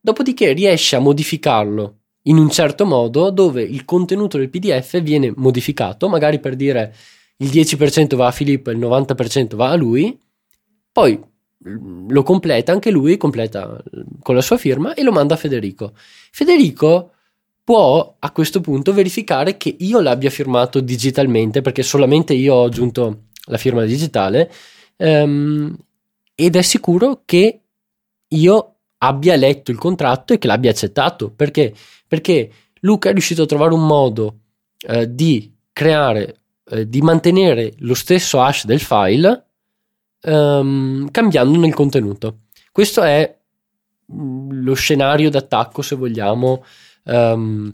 dopodiché 0.00 0.52
riesce 0.52 0.96
a 0.96 1.00
modificarlo 1.00 1.98
in 2.24 2.36
un 2.36 2.50
certo 2.50 2.84
modo 2.84 3.30
dove 3.30 3.62
il 3.62 3.84
contenuto 3.84 4.38
del 4.38 4.50
PDF 4.50 5.00
viene 5.00 5.32
modificato, 5.34 6.08
magari 6.08 6.40
per 6.40 6.56
dire 6.56 6.94
il 7.38 7.48
10% 7.48 8.14
va 8.16 8.26
a 8.26 8.32
Filippo 8.32 8.70
e 8.70 8.74
il 8.74 8.78
90% 8.78 9.56
va 9.56 9.70
a 9.70 9.74
lui, 9.76 10.18
poi 10.92 11.20
lo 11.64 12.22
completa 12.22 12.72
anche 12.72 12.90
lui, 12.90 13.16
completa 13.16 13.82
con 14.20 14.34
la 14.34 14.40
sua 14.40 14.56
firma 14.56 14.94
e 14.94 15.02
lo 15.02 15.12
manda 15.12 15.34
a 15.34 15.36
Federico. 15.36 15.92
Federico 15.94 17.12
può 17.64 18.16
a 18.18 18.30
questo 18.32 18.60
punto 18.60 18.92
verificare 18.92 19.56
che 19.56 19.74
io 19.78 20.00
l'abbia 20.00 20.30
firmato 20.30 20.80
digitalmente 20.80 21.60
perché 21.60 21.82
solamente 21.82 22.34
io 22.34 22.54
ho 22.54 22.64
aggiunto 22.64 23.24
la 23.46 23.56
firma 23.56 23.84
digitale 23.84 24.50
um, 24.96 25.76
ed 26.34 26.56
è 26.56 26.62
sicuro 26.62 27.22
che 27.24 27.60
io 28.28 28.74
abbia 28.98 29.36
letto 29.36 29.70
il 29.70 29.78
contratto 29.78 30.32
e 30.32 30.38
che 30.38 30.46
l'abbia 30.46 30.70
accettato 30.70 31.30
perché, 31.30 31.72
perché 32.08 32.50
Luca 32.80 33.10
è 33.10 33.12
riuscito 33.12 33.42
a 33.42 33.46
trovare 33.46 33.74
un 33.74 33.86
modo 33.86 34.38
uh, 34.88 35.04
di 35.04 35.54
creare 35.72 36.40
uh, 36.70 36.82
di 36.82 37.00
mantenere 37.00 37.74
lo 37.78 37.94
stesso 37.94 38.40
hash 38.40 38.64
del 38.64 38.80
file 38.80 39.51
um, 40.24 41.10
cambiando 41.10 41.66
il 41.66 41.74
contenuto 41.74 42.38
questo 42.72 43.02
è 43.02 43.38
mm, 44.12 44.64
lo 44.64 44.74
scenario 44.74 45.28
d'attacco 45.28 45.82
se 45.82 45.94
vogliamo 45.94 46.64
um, 47.04 47.72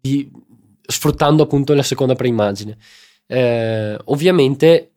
di, 0.00 0.30
sfruttando 0.86 1.42
appunto 1.42 1.74
la 1.74 1.82
seconda 1.82 2.14
preimmagine. 2.14 2.78
Eh, 3.26 3.98
ovviamente 4.04 4.92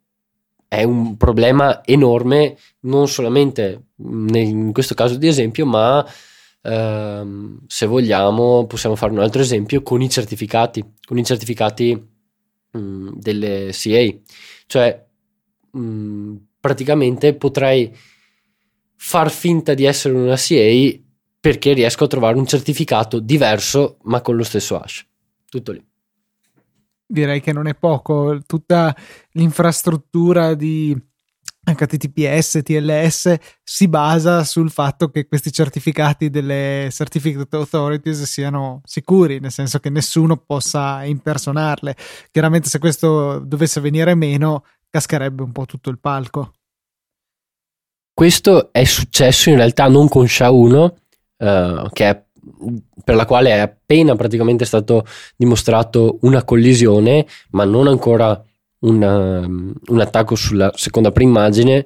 è 0.68 0.84
un 0.84 1.18
problema 1.18 1.84
enorme, 1.84 2.56
non 2.82 3.08
solamente 3.08 3.88
in 3.98 4.72
questo 4.72 4.94
caso 4.94 5.16
di 5.16 5.28
esempio, 5.28 5.66
ma 5.66 6.06
ehm, 6.62 7.62
se 7.66 7.88
vogliamo 7.88 8.68
possiamo 8.68 8.96
fare 8.96 9.12
un 9.12 9.20
altro 9.20 9.42
esempio 9.42 9.82
con 9.82 10.02
i 10.02 10.10
certificati, 10.10 10.86
con 11.04 11.18
i 11.18 11.26
certificati 11.26 11.96
mh, 12.72 12.80
mm, 12.80 13.10
delle 13.16 13.70
CA. 13.72 14.08
Cioè, 14.68 15.09
mm, 15.78 16.36
praticamente 16.60 17.36
potrei 17.36 17.96
far 18.96 19.32
finta 19.32 19.74
di 19.74 19.86
essere 19.86 20.14
una 20.14 20.36
CA 20.36 21.00
perché 21.40 21.74
riesco 21.74 22.04
a 22.04 22.08
trovare 22.08 22.38
un 22.38 22.46
certificato 22.46 23.20
diverso 23.20 23.98
ma 24.04 24.22
con 24.22 24.36
lo 24.36 24.44
stesso 24.44 24.78
hash. 24.78 25.06
Tutto 25.50 25.72
lì. 25.72 25.84
Direi 27.06 27.42
che 27.42 27.54
non 27.54 27.68
è 27.68 27.76
poco, 27.76 28.40
tutta 28.46 28.96
l'infrastruttura 29.32 30.54
di 30.54 30.96
HTTPS, 31.64 32.62
TLS 32.64 33.36
si 33.64 33.88
basa 33.88 34.44
sul 34.44 34.72
fatto 34.72 35.10
che 35.10 35.28
questi 35.28 35.52
certificati 35.52 36.30
delle 36.30 36.90
Certificate 36.92 37.56
Authorities 37.56 38.24
siano 38.24 38.82
sicuri, 38.86 39.40
nel 39.40 39.52
senso 39.52 39.80
che 39.80 39.90
nessuno 39.90 40.38
possa 40.38 41.04
impersonarle. 41.04 41.96
Chiaramente 42.32 42.70
se 42.70 42.80
questo 42.80 43.40
dovesse 43.40 43.82
venire 43.82 44.16
meno, 44.16 44.64
cascherebbe 44.90 45.44
un 45.44 45.52
po' 45.52 45.66
tutto 45.66 45.90
il 45.90 46.00
palco. 46.00 46.54
Questo 48.14 48.74
è 48.74 48.84
successo 48.84 49.50
in 49.50 49.56
realtà 49.56 49.88
non 49.88 50.10
con 50.10 50.26
SHA-1, 50.26 50.94
uh, 51.38 51.90
che 51.92 52.10
è, 52.10 52.24
per 53.04 53.16
la 53.16 53.26
quale 53.26 53.52
è 53.52 53.60
appena 53.60 54.16
praticamente 54.16 54.66
stato 54.66 55.06
dimostrato 55.38 56.18
una 56.22 56.44
collisione, 56.44 57.26
ma 57.52 57.64
non 57.64 57.88
ancora 57.88 58.44
una, 58.80 59.40
un 59.40 60.00
attacco 60.00 60.36
sulla 60.36 60.72
seconda 60.76 61.12
preimmagine 61.12 61.86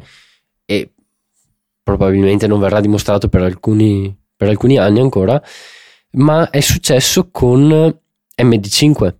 e 0.66 0.94
probabilmente 1.84 2.48
non 2.48 2.60
verrà 2.60 2.80
dimostrato 2.80 3.28
per 3.28 3.44
alcuni, 3.44 4.16
per 4.36 4.48
alcuni 4.48 4.78
anni 4.78 5.02
ancora, 5.02 5.42
ma 6.12 6.50
è 6.50 6.62
successo 6.62 7.30
con 7.30 7.96
MD5. 8.38 9.16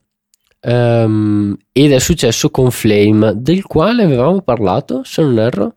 Um, 0.66 1.58
ed 1.74 1.92
è 1.92 2.00
successo 2.00 2.50
con 2.50 2.72
Flame, 2.72 3.34
del 3.36 3.64
quale 3.64 4.04
avevamo 4.04 4.42
parlato, 4.42 5.04
se 5.04 5.22
non 5.22 5.38
erro. 5.38 5.76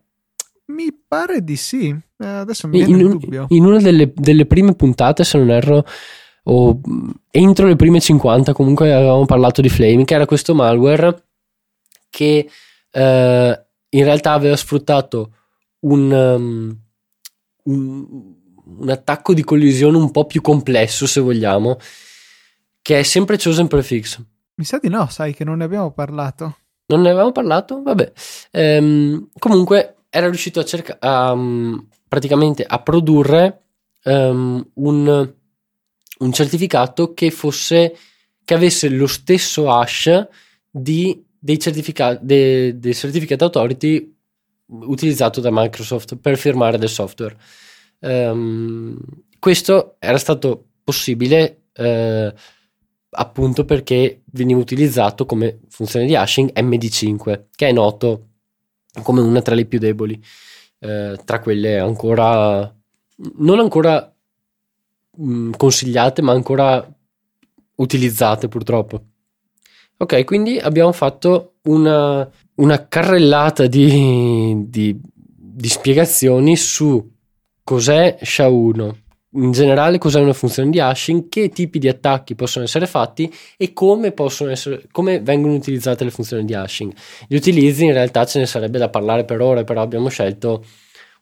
Mi 0.67 0.87
pare 1.05 1.43
di 1.43 1.57
sì. 1.57 1.89
Eh, 1.89 2.25
adesso 2.25 2.67
mi 2.67 2.77
viene 2.77 3.01
in, 3.01 3.07
il 3.07 3.17
dubbio. 3.17 3.45
In 3.49 3.65
una 3.65 3.79
delle, 3.79 4.11
delle, 4.15 4.45
prime 4.45 4.75
puntate, 4.75 5.23
se 5.23 5.37
non 5.37 5.49
erro, 5.49 5.85
o 6.43 6.79
entro 7.31 7.67
le 7.67 7.75
prime 7.75 7.99
50, 7.99 8.53
comunque 8.53 8.93
avevamo 8.93 9.25
parlato 9.25 9.61
di 9.61 9.69
Flame, 9.69 10.05
che 10.05 10.15
era 10.15 10.25
questo 10.25 10.55
malware 10.55 11.23
che 12.09 12.49
eh, 12.89 13.65
in 13.89 14.03
realtà 14.03 14.31
aveva 14.31 14.55
sfruttato 14.55 15.33
un, 15.81 16.11
um, 16.11 16.77
un, 17.63 18.33
un, 18.79 18.89
attacco 18.89 19.33
di 19.33 19.43
collisione 19.43 19.97
un 19.97 20.11
po' 20.11 20.25
più 20.25 20.41
complesso, 20.41 21.05
se 21.05 21.19
vogliamo, 21.19 21.77
che 22.81 22.99
è 22.99 23.03
sempre 23.03 23.37
Chosen 23.37 23.67
Prefix. 23.67 24.21
Mi 24.57 24.63
sa 24.63 24.79
di 24.79 24.89
no, 24.89 25.07
sai 25.07 25.35
che 25.35 25.43
non 25.43 25.57
ne 25.57 25.65
abbiamo 25.65 25.91
parlato. 25.91 26.57
Non 26.87 27.01
ne 27.01 27.09
avevamo 27.09 27.31
parlato? 27.31 27.83
Vabbè. 27.83 28.11
Ehm, 28.51 29.29
comunque 29.37 29.97
era 30.09 30.27
riuscito 30.27 30.59
a 30.59 30.65
cercare 30.65 30.97
um, 31.01 31.87
praticamente 32.07 32.63
a 32.63 32.79
produrre 32.81 33.61
um, 34.05 34.67
un, 34.75 35.33
un, 36.19 36.33
certificato 36.33 37.13
che 37.13 37.29
fosse 37.29 37.95
che 38.43 38.53
avesse 38.53 38.89
lo 38.89 39.05
stesso 39.05 39.69
hash 39.69 40.27
di, 40.71 41.23
dei, 41.37 41.59
certificati, 41.59 42.25
dei, 42.25 42.79
dei 42.79 42.95
certificate 42.95 43.43
authority 43.43 44.15
utilizzato 44.67 45.39
da 45.39 45.49
Microsoft 45.51 46.15
per 46.15 46.35
firmare 46.37 46.79
del 46.79 46.89
software. 46.89 47.37
Um, 47.99 48.97
questo 49.37 49.97
era 49.99 50.17
stato 50.17 50.69
possibile 50.83 51.65
eh, 51.73 52.33
appunto 53.09 53.65
perché 53.65 54.23
veniva 54.37 54.59
utilizzato 54.59 55.25
come 55.25 55.59
funzione 55.67 56.05
di 56.05 56.15
hashing 56.15 56.51
MD5, 56.53 57.47
che 57.55 57.67
è 57.67 57.71
noto 57.73 58.27
come 59.03 59.21
una 59.21 59.41
tra 59.41 59.55
le 59.55 59.65
più 59.65 59.79
deboli 59.79 60.19
eh, 60.79 61.19
tra 61.23 61.39
quelle 61.39 61.79
ancora 61.79 62.73
non 63.37 63.59
ancora 63.59 64.13
mh, 65.17 65.31
mm, 65.31 65.51
consigliate 65.57 66.21
ma 66.21 66.31
ancora 66.33 66.87
utilizzate 67.75 68.47
purtroppo. 68.47 69.03
Ok 69.97 70.23
quindi 70.25 70.57
abbiamo 70.59 70.91
fatto 70.91 71.55
una, 71.63 72.29
una 72.55 72.87
carrellata 72.87 73.65
di, 73.67 74.69
di, 74.69 74.99
di 75.01 75.67
spiegazioni 75.67 76.55
su 76.55 77.15
cos'è 77.63 78.17
SHA-1 78.21 79.05
in 79.37 79.51
generale 79.51 79.97
cos'è 79.97 80.19
una 80.19 80.33
funzione 80.33 80.69
di 80.69 80.79
hashing, 80.79 81.29
che 81.29 81.49
tipi 81.49 81.79
di 81.79 81.87
attacchi 81.87 82.35
possono 82.35 82.65
essere 82.65 82.87
fatti 82.87 83.31
e 83.55 83.73
come, 83.73 84.13
essere, 84.49 84.83
come, 84.91 85.19
vengono 85.19 85.53
utilizzate 85.53 86.03
le 86.03 86.11
funzioni 86.11 86.43
di 86.43 86.53
hashing. 86.53 86.93
Gli 87.27 87.35
utilizzi 87.35 87.85
in 87.85 87.93
realtà 87.93 88.25
ce 88.25 88.39
ne 88.39 88.45
sarebbe 88.45 88.77
da 88.77 88.89
parlare 88.89 89.25
per 89.25 89.41
ore, 89.41 89.63
però 89.63 89.81
abbiamo 89.81 90.09
scelto 90.09 90.65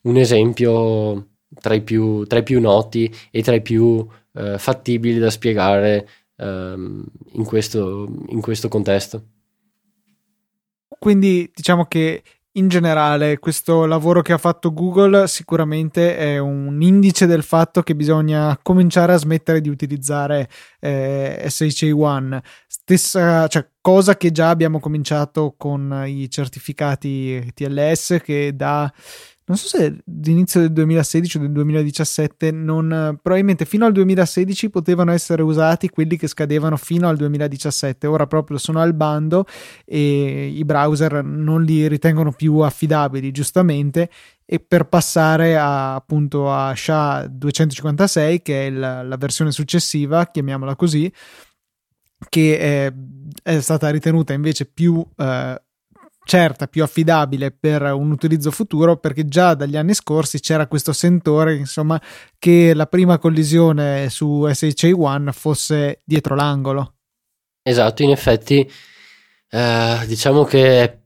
un 0.04 0.18
esempio 0.18 1.28
tra 1.60 1.74
i 1.74 1.82
più, 1.82 2.26
tra 2.26 2.40
i 2.40 2.44
più 2.44 2.60
noti 2.60 3.14
e 3.32 3.42
tra 3.42 3.56
i 3.56 3.62
più 3.62 4.06
eh, 4.34 4.58
fattibili 4.58 5.20
da 5.20 5.30
spiegare 5.30 6.08
ehm, 6.38 7.04
in, 7.34 7.44
questo, 7.44 8.08
in 8.28 8.42
questo 8.42 8.68
contesto. 8.68 9.24
Quindi 10.98 11.52
diciamo 11.54 11.86
che 11.86 12.24
in 12.58 12.68
generale 12.68 13.40
questo 13.40 13.86
lavoro 13.86 14.22
che 14.22 14.34
ha 14.34 14.38
fatto 14.38 14.74
Google 14.74 15.28
sicuramente 15.28 16.18
è 16.18 16.38
un 16.38 16.82
indice 16.82 17.26
del 17.26 17.44
fatto 17.44 17.82
che 17.82 17.96
bisogna 17.96 18.58
cominciare 18.62 19.14
a 19.14 19.18
smettere 19.18 19.62
di 19.62 19.70
utilizzare 19.70 20.50
eh, 20.80 21.44
SHA1 21.46 22.40
stessa 22.68 23.48
cioè, 23.48 23.68
cosa 23.82 24.16
che 24.16 24.32
già 24.32 24.50
abbiamo 24.50 24.80
cominciato 24.80 25.56
con 25.58 26.04
i 26.06 26.30
certificati 26.30 27.52
TLS 27.54 28.20
che 28.24 28.56
da 28.56 28.92
non 29.48 29.58
so 29.58 29.68
se 29.68 30.02
all'inizio 30.08 30.60
del 30.60 30.74
2016 30.74 31.38
o 31.38 31.40
del 31.42 31.52
2017, 31.52 32.50
non, 32.52 33.20
probabilmente 33.22 33.66
fino 33.66 33.86
al 33.86 33.92
2016 33.92 34.72
potevano 34.72 35.12
essere 35.12 35.44
usati 35.44 35.88
quelli 35.90 36.18
che 36.18 36.28
scadevano 36.28 36.78
fino 36.78 37.08
al 37.08 37.16
2017, 37.16 38.08
ora 38.08 38.26
proprio 38.26 38.58
sono 38.58 38.80
al 38.80 38.96
bando 38.96 39.46
e 39.86 40.48
i 40.48 40.66
browser 40.66 41.24
non 41.24 41.62
li 41.62 41.88
ritengono 41.88 42.32
più 42.32 42.58
affidabili, 42.58 43.30
giustamente, 43.30 44.10
e 44.46 44.60
per 44.60 44.88
passare 44.88 45.56
a, 45.58 45.94
appunto 45.94 46.52
a 46.52 46.74
SHA 46.76 47.28
256, 47.28 48.42
che 48.42 48.68
è 48.68 48.70
la, 48.72 49.04
la 49.04 49.18
versione 49.18 49.52
successiva, 49.52 50.26
chiamiamola 50.26 50.76
così, 50.76 51.12
che 52.30 52.58
è, 52.58 52.94
è 53.44 53.60
stata 53.60 53.90
ritenuta 53.90 54.34
invece 54.34 54.66
più 54.66 55.06
eh, 55.18 55.62
certa, 56.26 56.68
più 56.68 56.84
affidabile 56.84 57.52
per 57.52 57.84
un 57.84 58.12
utilizzo 58.12 58.52
futuro 58.52 58.98
perché 58.98 59.26
già 59.28 59.54
dagli 59.54 59.78
anni 59.78 59.94
scorsi 59.94 60.40
c'era 60.40 60.68
questo 60.68 60.92
sentore 60.92 61.56
insomma 61.56 62.02
che 62.38 62.74
la 62.74 62.88
prima 62.88 63.18
collisione 63.18 64.10
su 64.10 64.42
SHA1 64.46 65.32
fosse 65.32 66.02
dietro 66.04 66.36
l'angolo. 66.36 66.96
Esatto, 67.62 68.04
in 68.04 68.10
effetti 68.10 68.70
eh, 69.50 70.04
diciamo 70.08 70.44
che 70.44 70.84
è 70.84 71.00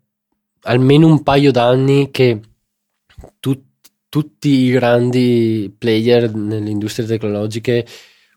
almeno 0.63 1.08
un 1.08 1.21
paio 1.21 1.51
d'anni 1.51 2.10
che 2.12 2.39
tu, 3.39 3.62
tutti 4.08 4.49
i 4.49 4.71
grandi 4.71 5.73
player 5.77 6.34
nelle 6.34 6.69
industrie 6.69 7.05
tecnologiche 7.05 7.86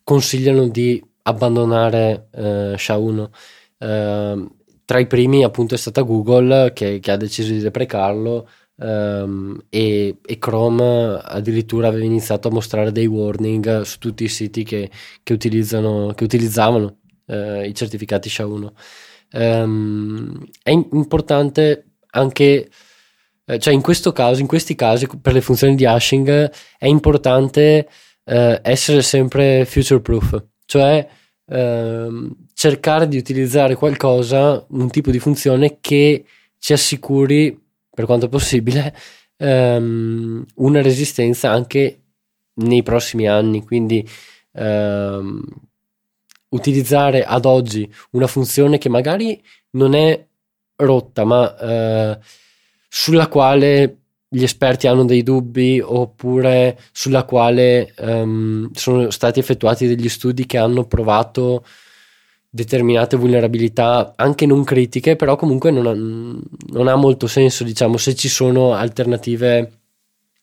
consigliano 0.04 0.68
di 0.68 1.02
abbandonare 1.22 2.28
eh, 2.32 2.74
SHA1. 2.76 3.30
Eh, 3.78 4.48
tra 4.84 4.98
i 4.98 5.06
primi 5.06 5.44
appunto 5.44 5.74
è 5.74 5.78
stata 5.78 6.02
Google 6.02 6.72
che, 6.72 6.98
che 7.00 7.10
ha 7.10 7.16
deciso 7.16 7.52
di 7.52 7.60
deprecarlo 7.60 8.48
um, 8.76 9.60
e, 9.68 10.18
e, 10.24 10.38
Chrome 10.38 11.20
addirittura 11.22 11.88
aveva 11.88 12.04
iniziato 12.04 12.48
a 12.48 12.52
mostrare 12.52 12.92
dei 12.92 13.06
warning 13.06 13.82
su 13.82 13.98
tutti 13.98 14.24
i 14.24 14.28
siti 14.28 14.64
che, 14.64 14.90
che, 15.22 15.36
che 15.36 16.24
utilizzavano 16.24 16.98
uh, 17.26 17.62
i 17.62 17.74
certificati 17.74 18.28
SHA-1. 18.28 18.46
Um, 18.54 18.70
ehm, 19.30 20.46
è 20.62 20.70
importante 20.70 21.86
anche 22.10 22.70
eh, 23.44 23.58
cioè 23.58 23.74
in 23.74 23.80
questo 23.80 24.12
caso, 24.12 24.40
in 24.40 24.46
questi 24.46 24.74
casi 24.74 25.08
per 25.20 25.32
le 25.32 25.40
funzioni 25.40 25.74
di 25.74 25.86
hashing 25.86 26.50
è 26.78 26.86
importante 26.86 27.88
uh, 28.24 28.58
essere 28.62 29.02
sempre 29.02 29.64
future 29.64 30.00
proof, 30.00 30.44
cioè 30.64 31.08
Ehm, 31.52 32.34
cercare 32.62 33.08
di 33.08 33.16
utilizzare 33.16 33.74
qualcosa, 33.74 34.64
un 34.68 34.88
tipo 34.88 35.10
di 35.10 35.18
funzione 35.18 35.78
che 35.80 36.24
ci 36.60 36.72
assicuri, 36.72 37.60
per 37.90 38.04
quanto 38.04 38.28
possibile, 38.28 38.94
ehm, 39.36 40.46
una 40.54 40.80
resistenza 40.80 41.50
anche 41.50 42.02
nei 42.54 42.84
prossimi 42.84 43.26
anni. 43.26 43.64
Quindi 43.64 44.08
ehm, 44.52 45.42
utilizzare 46.50 47.24
ad 47.24 47.46
oggi 47.46 47.92
una 48.10 48.28
funzione 48.28 48.78
che 48.78 48.88
magari 48.88 49.42
non 49.70 49.94
è 49.94 50.24
rotta, 50.76 51.24
ma 51.24 51.58
eh, 51.58 52.18
sulla 52.88 53.26
quale 53.26 53.96
gli 54.28 54.44
esperti 54.44 54.86
hanno 54.86 55.04
dei 55.04 55.24
dubbi 55.24 55.80
oppure 55.84 56.78
sulla 56.92 57.24
quale 57.24 57.92
um, 57.98 58.70
sono 58.72 59.10
stati 59.10 59.40
effettuati 59.40 59.88
degli 59.88 60.08
studi 60.08 60.46
che 60.46 60.58
hanno 60.58 60.84
provato 60.84 61.64
determinate 62.54 63.16
vulnerabilità 63.16 64.12
anche 64.14 64.44
non 64.44 64.62
critiche 64.62 65.16
però 65.16 65.36
comunque 65.36 65.70
non 65.70 65.86
ha, 65.86 65.94
non 65.94 66.86
ha 66.86 66.94
molto 66.96 67.26
senso 67.26 67.64
diciamo 67.64 67.96
se 67.96 68.14
ci 68.14 68.28
sono 68.28 68.74
alternative 68.74 69.80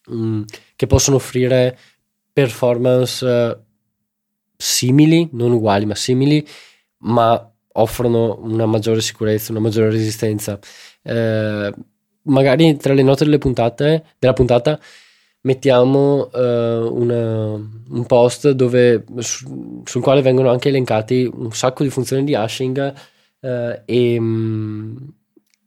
um, 0.07 0.43
che 0.75 0.87
possono 0.87 1.17
offrire 1.17 1.77
performance 2.33 3.23
uh, 3.23 3.55
simili 4.57 5.29
non 5.33 5.51
uguali 5.51 5.85
ma 5.85 5.93
simili 5.93 6.43
ma 6.99 7.51
offrono 7.73 8.39
una 8.41 8.65
maggiore 8.65 9.01
sicurezza 9.01 9.51
una 9.51 9.61
maggiore 9.61 9.89
resistenza. 9.89 10.59
Uh, 11.01 11.71
magari 12.23 12.77
tra 12.77 12.93
le 12.93 13.03
note 13.03 13.23
delle 13.23 13.37
puntate, 13.37 14.05
della 14.19 14.33
puntata 14.33 14.79
mettiamo 15.41 16.29
uh, 16.33 16.39
una, 16.39 17.53
un 17.53 18.05
post 18.05 18.51
dove, 18.51 19.05
su, 19.19 19.81
sul 19.85 20.01
quale 20.01 20.21
vengono 20.21 20.49
anche 20.49 20.69
elencati 20.69 21.29
un 21.31 21.51
sacco 21.51 21.83
di 21.83 21.89
funzioni 21.89 22.23
di 22.23 22.35
hashing 22.35 22.93
uh, 23.39 23.81
e, 23.85 24.19
mm, 24.19 24.97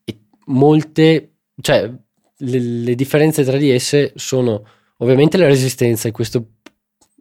e, 0.05 0.19
molte, 0.47 1.33
cioè 1.61 1.91
le, 2.37 2.59
le, 2.59 2.95
differenze 2.95 3.45
tra 3.45 3.57
di 3.57 3.71
esse 3.71 4.13
sono 4.17 4.67
ovviamente 4.99 5.39
la 5.39 5.47
resistenza 5.47 6.09
e 6.09 6.13
questo 6.13 6.47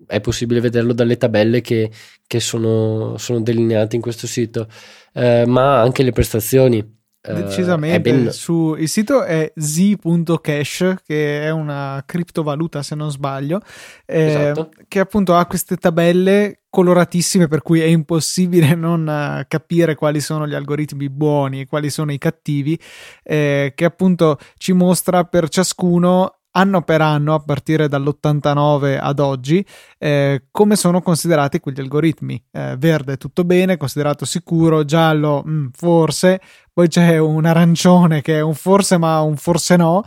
è 0.07 0.19
possibile 0.19 0.59
vederlo 0.59 0.93
dalle 0.93 1.15
tabelle 1.15 1.61
che, 1.61 1.89
che 2.27 2.39
sono, 2.41 3.17
sono, 3.17 3.41
delineate 3.41 3.95
in 3.95 4.01
questo 4.01 4.27
sito, 4.27 4.67
uh, 5.13 5.47
ma 5.47 5.79
anche 5.79 6.03
le 6.03 6.11
prestazioni. 6.11 6.79
eh, 6.79 7.00
Decisamente, 7.21 8.11
ben... 8.11 8.31
su, 8.31 8.73
il 8.73 8.89
sito 8.89 9.23
è 9.23 9.53
z.cash 9.55 10.95
che 11.05 11.43
è 11.43 11.51
una 11.51 12.01
criptovaluta 12.03 12.81
se 12.81 12.95
non 12.95 13.11
sbaglio, 13.11 13.61
eh, 14.07 14.25
esatto. 14.25 14.71
che 14.87 14.99
appunto 14.99 15.35
ha 15.35 15.45
queste 15.45 15.77
tabelle 15.77 16.61
coloratissime 16.67 17.47
per 17.47 17.61
cui 17.61 17.79
è 17.79 17.85
impossibile 17.85 18.73
non 18.75 19.05
uh, 19.05 19.45
capire 19.47 19.93
quali 19.93 20.19
sono 20.19 20.47
gli 20.47 20.55
algoritmi 20.55 21.09
buoni 21.11 21.61
e 21.61 21.67
quali 21.67 21.91
sono 21.91 22.11
i 22.11 22.17
cattivi, 22.17 22.79
eh, 23.21 23.73
che 23.75 23.85
appunto 23.85 24.39
ci 24.57 24.73
mostra 24.73 25.23
per 25.23 25.47
ciascuno 25.49 26.40
anno 26.51 26.81
per 26.81 27.01
anno, 27.01 27.33
a 27.33 27.39
partire 27.39 27.87
dall'89 27.87 28.97
ad 28.99 29.19
oggi, 29.19 29.65
eh, 29.97 30.45
come 30.51 30.75
sono 30.75 31.01
considerati 31.01 31.59
quegli 31.59 31.79
algoritmi. 31.79 32.43
Eh, 32.51 32.75
verde 32.77 33.17
tutto 33.17 33.43
bene, 33.43 33.77
considerato 33.77 34.25
sicuro, 34.25 34.85
giallo 34.85 35.41
mh, 35.45 35.51
mm, 35.51 35.67
forse, 35.73 36.41
poi 36.73 36.87
c'è 36.87 37.17
un 37.17 37.45
arancione 37.45 38.21
che 38.21 38.37
è 38.37 38.41
un 38.41 38.53
forse 38.53 38.97
ma 38.97 39.21
un 39.21 39.37
forse 39.37 39.75
no, 39.75 40.03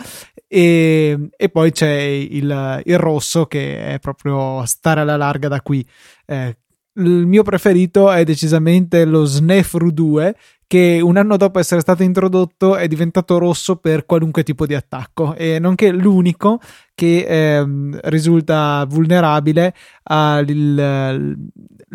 e, 0.47 1.29
e 1.37 1.49
poi 1.49 1.73
c'è 1.73 1.93
il, 1.93 2.83
il, 2.85 2.99
rosso 2.99 3.47
che 3.47 3.95
è 3.95 3.99
proprio 3.99 4.65
stare 4.67 5.01
alla 5.01 5.17
larga 5.17 5.49
da 5.49 5.61
qui. 5.61 5.87
Eh, 6.27 6.57
il 6.97 7.27
mio 7.27 7.43
preferito 7.43 8.11
è 8.11 8.25
decisamente 8.25 9.05
lo 9.05 9.25
Snefru 9.25 9.91
2 9.91 10.37
che 10.67 11.01
un 11.03 11.17
anno 11.17 11.37
dopo 11.37 11.59
essere 11.59 11.81
stato 11.81 12.03
introdotto 12.03 12.77
è 12.77 12.89
diventato 12.89 13.39
rosso 13.39 13.77
per 13.77 14.07
qualunque 14.07 14.43
tipo 14.43 14.67
di 14.67 14.75
attacco 14.75 15.35
e 15.35 15.59
nonché 15.59 15.91
l'unico 15.91 16.61
che 16.95 17.25
eh, 17.29 17.65
risulta 18.05 18.85
vulnerabile 18.89 19.75
agli 20.05 20.81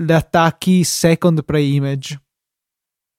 attacchi 0.07 0.83
second 0.83 1.43
pre-image. 1.43 2.21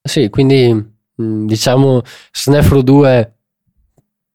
Sì, 0.01 0.29
quindi 0.29 0.73
mm, 0.73 1.45
diciamo 1.45 2.01
Snefru 2.31 2.81
2 2.81 3.35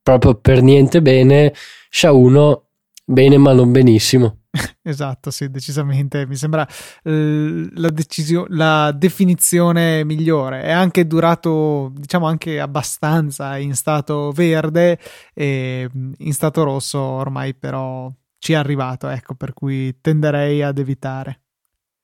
proprio 0.03 0.35
per 0.35 0.63
niente 0.63 1.03
bene, 1.03 1.53
Sha 1.91 2.13
1 2.13 2.67
bene 3.05 3.39
ma 3.39 3.53
non 3.53 3.73
benissimo. 3.73 4.43
esatto, 4.83 5.31
sì, 5.31 5.51
decisamente. 5.51 6.27
Mi 6.27 6.37
sembra 6.37 6.67
eh, 7.03 7.69
la, 7.75 7.91
decisio- 7.91 8.47
la 8.49 8.93
definizione 8.93 10.05
migliore. 10.05 10.63
È 10.63 10.71
anche 10.71 11.07
durato, 11.07 11.93
diciamo, 11.95 12.27
anche 12.27 12.61
abbastanza 12.61 13.57
in 13.57 13.75
stato 13.75 14.31
verde 14.33 14.99
e 15.35 15.89
in 16.19 16.33
stato 16.33 16.63
rosso 16.65 16.99
ormai 16.99 17.55
però 17.55 18.13
ci 18.39 18.53
è 18.53 18.57
arrivato, 18.57 19.09
ecco, 19.09 19.35
per 19.35 19.53
cui 19.53 19.99
tenderei 20.01 20.63
ad 20.63 20.79
evitare. 20.79 21.41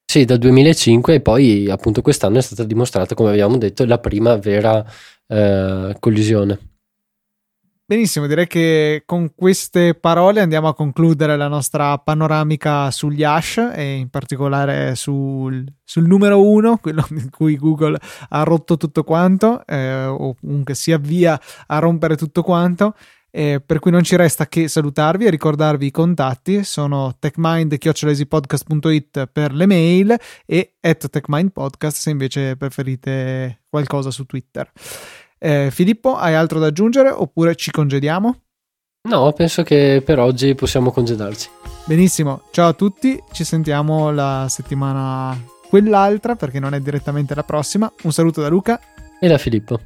Sì, 0.05 0.25
dal 0.25 0.39
2005 0.39 1.15
e 1.15 1.21
poi 1.21 1.71
appunto 1.71 2.03
quest'anno 2.03 2.39
è 2.39 2.43
stata 2.43 2.65
dimostrata, 2.65 3.15
come 3.15 3.31
abbiamo 3.31 3.57
detto, 3.57 3.85
la 3.87 3.99
prima 3.99 4.37
vera 4.37 4.85
eh, 5.27 5.97
collisione. 5.99 6.72
Benissimo, 7.93 8.27
direi 8.27 8.47
che 8.47 9.03
con 9.05 9.35
queste 9.35 9.93
parole 9.93 10.41
andiamo 10.41 10.67
a 10.67 10.75
concludere 10.75 11.37
la 11.37 11.47
nostra 11.47 11.99
panoramica 11.99 12.91
sugli 12.91 13.23
hash 13.23 13.71
e 13.75 13.97
in 13.97 14.09
particolare 14.09 14.95
sul, 14.95 15.63
sul 15.85 16.07
numero 16.07 16.43
uno, 16.43 16.79
quello 16.79 17.07
in 17.11 17.29
cui 17.29 17.59
Google 17.59 17.99
ha 18.31 18.43
rotto 18.45 18.79
tutto 18.79 19.05
quanto 19.05 19.63
eh, 19.67 20.07
o 20.07 20.35
comunque 20.41 20.75
si 20.75 20.91
avvia 20.91 21.39
a 21.67 21.79
rompere 21.81 22.17
tutto 22.17 22.43
quanto. 22.43 22.95
Eh, 23.31 23.63
per 23.65 23.79
cui 23.79 23.91
non 23.91 24.03
ci 24.03 24.17
resta 24.17 24.47
che 24.47 24.69
salutarvi 24.69 25.27
e 25.27 25.31
ricordarvi 25.31 25.87
i 25.87 25.91
contatti 25.91 26.65
sono 26.65 27.17
techmind.it 27.19 29.27
per 29.27 29.53
le 29.53 29.67
mail 29.67 30.17
e 30.47 30.77
at 30.81 31.09
techmindpodcast 31.09 31.97
se 31.97 32.11
invece 32.11 32.57
preferite 32.57 33.61
qualcosa 33.69 34.11
su 34.11 34.25
Twitter. 34.25 34.71
Eh, 35.45 35.71
Filippo, 35.73 36.15
hai 36.15 36.35
altro 36.35 36.61
da 36.61 36.67
aggiungere 36.67 37.09
oppure 37.11 37.57
ci 37.57 37.73
congediamo? 37.73 38.37
No, 39.09 39.33
penso 39.33 39.65
che 39.65 40.01
per 40.05 40.21
oggi 40.21 40.55
possiamo 40.55 40.93
congedarci. 40.93 41.49
Benissimo, 41.85 42.43
ciao 42.53 42.69
a 42.69 42.73
tutti, 42.75 43.21
ci 43.33 43.43
sentiamo 43.43 44.13
la 44.13 44.47
settimana 44.49 45.37
quell'altra 45.69 46.37
perché 46.37 46.61
non 46.61 46.75
è 46.75 46.81
direttamente 46.81 47.35
la 47.35 47.43
prossima. 47.43 47.93
Un 48.05 48.13
saluto 48.13 48.41
da 48.41 48.49
Luca 48.49 48.81
e 49.19 49.27
da 49.27 49.37
Filippo. 49.37 49.81